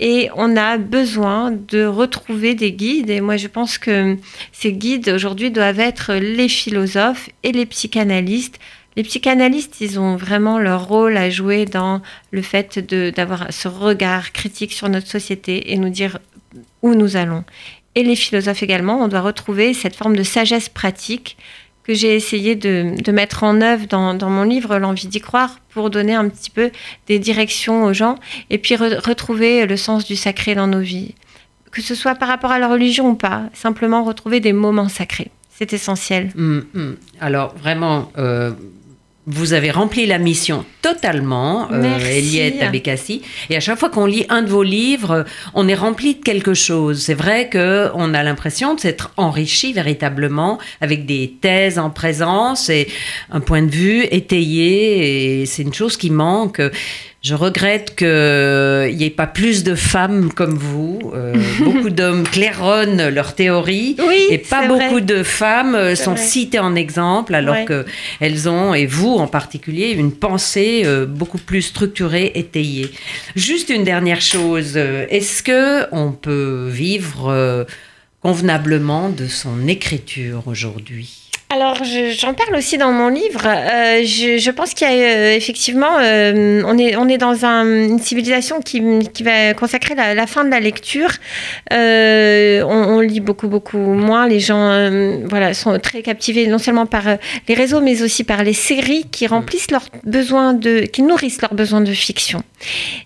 et 0.00 0.30
on 0.34 0.56
a 0.56 0.78
besoin 0.78 1.50
de 1.50 1.84
retrouver 1.84 2.54
des 2.54 2.72
guides. 2.72 3.10
Et 3.10 3.20
moi, 3.20 3.36
je 3.36 3.48
pense 3.48 3.76
que 3.76 4.16
ces 4.50 4.72
guides 4.72 5.10
aujourd'hui 5.10 5.50
doivent 5.50 5.80
être 5.80 6.14
les 6.14 6.48
philosophes 6.48 7.28
et 7.42 7.52
les 7.52 7.66
psychanalystes. 7.66 8.58
Les 8.96 9.02
psychanalystes, 9.02 9.82
ils 9.82 10.00
ont 10.00 10.16
vraiment 10.16 10.58
leur 10.58 10.88
rôle 10.88 11.18
à 11.18 11.28
jouer 11.28 11.66
dans 11.66 12.00
le 12.30 12.40
fait 12.40 12.78
d'avoir 13.14 13.52
ce 13.52 13.68
regard 13.68 14.32
critique 14.32 14.72
sur 14.72 14.88
notre 14.88 15.06
société 15.06 15.70
et 15.70 15.76
nous 15.76 15.90
dire 15.90 16.18
où 16.80 16.94
nous 16.94 17.16
allons 17.16 17.44
et 17.94 18.02
les 18.02 18.16
philosophes 18.16 18.62
également, 18.62 19.02
on 19.02 19.08
doit 19.08 19.20
retrouver 19.20 19.74
cette 19.74 19.96
forme 19.96 20.16
de 20.16 20.22
sagesse 20.22 20.68
pratique 20.68 21.36
que 21.84 21.94
j'ai 21.94 22.14
essayé 22.14 22.54
de, 22.54 23.10
mettre 23.10 23.42
en 23.42 23.60
œuvre 23.60 23.86
dans, 23.86 24.30
mon 24.30 24.44
livre 24.44 24.78
L'envie 24.78 25.08
d'y 25.08 25.20
croire 25.20 25.58
pour 25.70 25.90
donner 25.90 26.14
un 26.14 26.28
petit 26.28 26.50
peu 26.50 26.70
des 27.08 27.18
directions 27.18 27.84
aux 27.84 27.92
gens 27.92 28.16
et 28.50 28.58
puis 28.58 28.76
re 28.76 29.04
retrouver 29.04 29.66
le 29.66 29.76
sens 29.76 30.04
du 30.04 30.16
sacré 30.16 30.54
dans 30.54 30.68
nos 30.68 30.80
vies. 30.80 31.14
Que 31.70 31.82
ce 31.82 31.94
soit 31.94 32.14
par 32.14 32.28
rapport 32.28 32.50
à 32.50 32.58
la 32.58 32.68
religion 32.68 33.10
ou 33.10 33.14
pas, 33.14 33.44
simplement 33.52 34.04
retrouver 34.04 34.40
des 34.40 34.52
moments 34.52 34.88
sacrés. 34.88 35.30
C'est 35.50 35.72
essentiel. 35.72 36.30
Mmh, 36.34 36.60
mmh. 36.72 36.92
Alors 37.20 37.54
vraiment, 37.56 38.12
euh, 38.16 38.52
vous 39.26 39.52
avez 39.52 39.70
rempli 39.70 40.04
la 40.06 40.18
mission 40.18 40.64
totalement, 40.80 41.70
euh, 41.70 41.98
Eliette 41.98 42.60
Abekassi. 42.60 43.22
Et 43.50 43.56
à 43.56 43.60
chaque 43.60 43.78
fois 43.78 43.88
qu'on 43.88 44.06
lit 44.06 44.26
un 44.28 44.42
de 44.42 44.48
vos 44.48 44.64
livres, 44.64 45.24
on 45.54 45.68
est 45.68 45.76
rempli 45.76 46.16
de 46.16 46.22
quelque 46.22 46.54
chose. 46.54 47.02
C'est 47.02 47.14
vrai 47.14 47.48
qu'on 47.48 48.14
a 48.14 48.22
l'impression 48.24 48.74
de 48.74 48.80
s'être 48.80 49.12
enrichi 49.16 49.72
véritablement 49.72 50.58
avec 50.80 51.06
des 51.06 51.36
thèses 51.40 51.78
en 51.78 51.90
présence 51.90 52.68
et 52.68 52.88
un 53.30 53.40
point 53.40 53.62
de 53.62 53.70
vue 53.70 54.04
étayé. 54.10 55.42
Et 55.42 55.46
c'est 55.46 55.62
une 55.62 55.74
chose 55.74 55.96
qui 55.96 56.10
manque. 56.10 56.60
Je 57.22 57.34
regrette 57.36 57.94
qu'il 57.94 58.96
n'y 58.96 59.04
ait 59.04 59.14
pas 59.14 59.28
plus 59.28 59.62
de 59.62 59.76
femmes 59.76 60.32
comme 60.32 60.56
vous. 60.58 61.12
Euh, 61.14 61.34
beaucoup 61.60 61.88
d'hommes 61.88 62.24
claironnent 62.24 63.08
leurs 63.10 63.36
théories 63.36 63.94
Oui, 64.04 64.26
et 64.28 64.38
pas 64.38 64.66
beaucoup 64.66 64.94
vrai. 64.94 65.00
de 65.02 65.22
femmes 65.22 65.76
euh, 65.76 65.94
sont 65.94 66.14
vrai. 66.14 66.22
citées 66.26 66.58
en 66.58 66.74
exemple 66.74 67.36
alors 67.36 67.54
Ouais. 67.54 67.64
qu'elles 68.18 68.48
ont, 68.48 68.74
et 68.74 68.86
vous 68.86 69.14
en 69.14 69.28
particulier, 69.28 69.90
une 69.92 70.10
pensée 70.10 70.82
euh, 70.84 71.06
beaucoup 71.06 71.38
plus 71.38 71.62
structurée, 71.62 72.32
étayée. 72.34 72.90
Juste 73.36 73.68
une 73.68 73.84
dernière 73.84 74.20
chose, 74.20 74.72
euh, 74.74 75.06
est-ce 75.08 75.44
que 75.44 75.86
on 75.92 76.10
peut 76.10 76.66
vivre 76.72 77.28
euh, 77.28 77.62
convenablement 78.20 79.10
de 79.10 79.28
son 79.28 79.68
écriture 79.68 80.42
aujourd'hui? 80.46 81.21
Alors, 81.52 81.84
je- 81.84 82.12
j'en 82.18 82.32
parle 82.32 82.56
aussi 82.56 82.78
dans 82.78 82.92
mon 82.92 83.08
livre. 83.08 83.42
Euh, 83.46 84.02
je, 84.04 84.38
je 84.38 84.50
pense 84.50 84.72
qu'il 84.72 84.88
y 84.88 84.90
a 84.90 84.94
euh, 84.94 85.36
effectivement, 85.36 85.98
euh, 86.00 86.62
on, 86.66 86.78
est, 86.78 86.96
on 86.96 87.08
est 87.08 87.18
dans 87.18 87.44
un- 87.44 87.66
une 87.66 87.98
civilisation 87.98 88.60
qui, 88.60 88.80
qui 89.12 89.22
va 89.22 89.52
consacrer 89.52 89.94
la, 89.94 90.14
la 90.14 90.26
fin 90.26 90.44
de 90.44 90.50
la 90.50 90.60
lecture. 90.60 91.10
On, 91.70 92.64
on 92.96 93.00
lit 93.00 93.20
beaucoup, 93.20 93.48
beaucoup 93.48 93.76
moins. 93.76 94.26
Les 94.28 94.40
gens 94.40 94.68
voilà, 95.28 95.52
sont 95.52 95.78
très 95.78 96.00
captivés 96.02 96.46
non 96.46 96.58
seulement 96.58 96.86
par 96.86 97.02
les 97.48 97.54
réseaux, 97.54 97.80
mais 97.82 98.02
aussi 98.02 98.24
par 98.24 98.44
les 98.44 98.54
séries 98.54 99.04
qui 99.10 99.26
remplissent 99.26 99.70
leurs 99.70 99.86
besoins 100.04 100.54
de, 100.54 100.80
qui 100.80 101.02
nourrissent 101.02 101.42
leurs 101.42 101.54
besoins 101.54 101.82
de 101.82 101.92
fiction. 101.92 102.42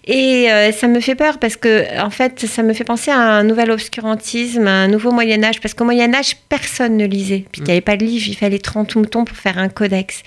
Et 0.06 0.48
ça 0.72 0.86
me 0.86 1.00
fait 1.00 1.14
peur 1.14 1.38
parce 1.38 1.56
que, 1.56 1.84
en 2.00 2.10
fait, 2.10 2.46
ça 2.46 2.62
me 2.62 2.72
fait 2.74 2.84
penser 2.84 3.10
à 3.10 3.18
un 3.18 3.42
nouvel 3.42 3.70
obscurantisme, 3.70 4.66
à 4.68 4.70
un 4.84 4.88
nouveau 4.88 5.10
Moyen-Âge. 5.10 5.60
Parce 5.60 5.74
qu'au 5.74 5.84
Moyen-Âge, 5.84 6.36
personne 6.48 6.96
ne 6.96 7.06
lisait. 7.06 7.44
Puis 7.50 7.62
il 7.62 7.64
n'y 7.64 7.70
avait 7.72 7.80
pas 7.80 7.96
de 7.96 8.04
livre, 8.04 8.35
il 8.36 8.38
fallait 8.38 8.58
30 8.58 8.94
moutons 8.96 9.24
pour 9.24 9.36
faire 9.36 9.58
un 9.58 9.68
codex. 9.68 10.22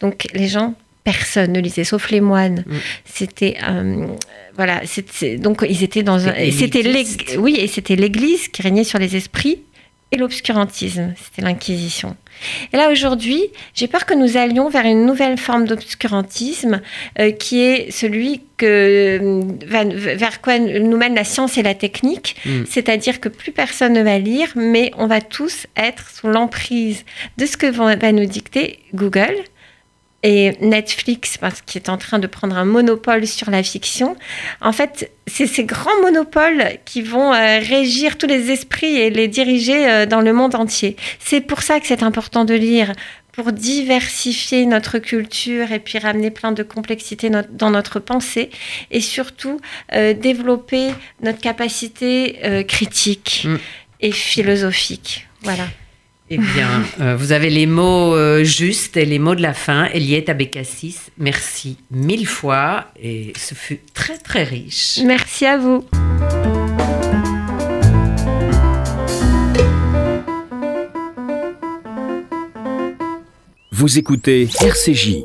Donc 0.00 0.26
les 0.32 0.46
gens, 0.48 0.74
personne 1.04 1.52
ne 1.52 1.60
lisait, 1.60 1.84
sauf 1.84 2.10
les 2.10 2.20
moines. 2.20 2.64
Mm. 2.66 2.74
C'était. 3.04 3.56
euh, 3.68 4.06
voilà, 4.56 4.82
c'est- 4.84 5.36
donc 5.36 5.64
ils 5.68 5.82
étaient 5.84 6.02
dans 6.02 6.26
un. 6.28 6.32
C'était 6.52 6.82
oui, 7.38 7.56
et 7.58 7.66
c'était 7.66 7.96
l'Église 7.96 8.48
qui 8.48 8.62
régnait 8.62 8.84
sur 8.84 8.98
les 8.98 9.16
esprits 9.16 9.60
et 10.12 10.16
l'obscurantisme. 10.16 11.14
C'était 11.22 11.42
l'Inquisition. 11.42 12.16
Et 12.72 12.76
là, 12.76 12.90
aujourd'hui, 12.90 13.42
j'ai 13.74 13.88
peur 13.88 14.06
que 14.06 14.14
nous 14.14 14.36
allions 14.36 14.68
vers 14.68 14.84
une 14.84 15.06
nouvelle 15.06 15.38
forme 15.38 15.66
d'obscurantisme 15.66 16.80
euh, 17.18 17.30
qui 17.30 17.60
est 17.60 17.90
celui 17.90 18.42
que, 18.56 18.66
euh, 18.66 19.42
vers 20.16 20.40
quoi 20.40 20.58
nous 20.58 20.96
mène 20.96 21.14
la 21.14 21.24
science 21.24 21.58
et 21.58 21.62
la 21.62 21.74
technique. 21.74 22.36
Mm. 22.44 22.64
C'est-à-dire 22.68 23.20
que 23.20 23.28
plus 23.28 23.52
personne 23.52 23.92
ne 23.92 24.02
va 24.02 24.18
lire, 24.18 24.52
mais 24.56 24.90
on 24.96 25.06
va 25.06 25.20
tous 25.20 25.66
être 25.76 26.10
sous 26.10 26.28
l'emprise 26.28 27.04
de 27.36 27.46
ce 27.46 27.56
que 27.56 27.66
va 27.66 28.12
nous 28.12 28.26
dicter 28.26 28.80
Google. 28.94 29.36
Et 30.24 30.56
Netflix, 30.60 31.38
parce 31.38 31.60
qu'il 31.62 31.80
est 31.80 31.88
en 31.88 31.96
train 31.96 32.18
de 32.18 32.26
prendre 32.26 32.56
un 32.58 32.64
monopole 32.64 33.24
sur 33.26 33.50
la 33.52 33.62
fiction, 33.62 34.16
en 34.60 34.72
fait, 34.72 35.12
c'est 35.28 35.46
ces 35.46 35.62
grands 35.64 36.00
monopoles 36.02 36.64
qui 36.84 37.02
vont 37.02 37.32
euh, 37.32 37.60
régir 37.60 38.18
tous 38.18 38.26
les 38.26 38.50
esprits 38.50 38.96
et 38.96 39.10
les 39.10 39.28
diriger 39.28 39.88
euh, 39.88 40.06
dans 40.06 40.20
le 40.20 40.32
monde 40.32 40.56
entier. 40.56 40.96
C'est 41.20 41.40
pour 41.40 41.62
ça 41.62 41.78
que 41.78 41.86
c'est 41.86 42.02
important 42.02 42.44
de 42.44 42.54
lire, 42.54 42.92
pour 43.30 43.52
diversifier 43.52 44.66
notre 44.66 44.98
culture 44.98 45.70
et 45.70 45.78
puis 45.78 46.00
ramener 46.00 46.32
plein 46.32 46.50
de 46.50 46.64
complexité 46.64 47.30
no- 47.30 47.42
dans 47.52 47.70
notre 47.70 48.00
pensée 48.00 48.50
et 48.90 49.00
surtout 49.00 49.60
euh, 49.94 50.12
développer 50.14 50.88
notre 51.22 51.38
capacité 51.40 52.64
critique 52.66 53.42
Mm. 53.44 53.56
et 54.00 54.10
philosophique. 54.10 55.28
Voilà. 55.42 55.68
Eh 56.30 56.36
bien, 56.36 56.84
euh, 57.00 57.16
vous 57.16 57.32
avez 57.32 57.48
les 57.48 57.66
mots 57.66 58.14
euh, 58.14 58.44
justes 58.44 58.98
et 58.98 59.06
les 59.06 59.18
mots 59.18 59.34
de 59.34 59.40
la 59.40 59.54
fin. 59.54 59.86
Eliette 59.86 60.28
Abécassis, 60.28 60.96
merci 61.16 61.78
mille 61.90 62.26
fois 62.26 62.84
et 63.02 63.32
ce 63.38 63.54
fut 63.54 63.80
très 63.94 64.18
très 64.18 64.44
riche. 64.44 64.98
Merci 65.04 65.46
à 65.46 65.56
vous. 65.56 65.86
Vous 73.72 73.98
écoutez 73.98 74.48
RCJ, 74.60 75.22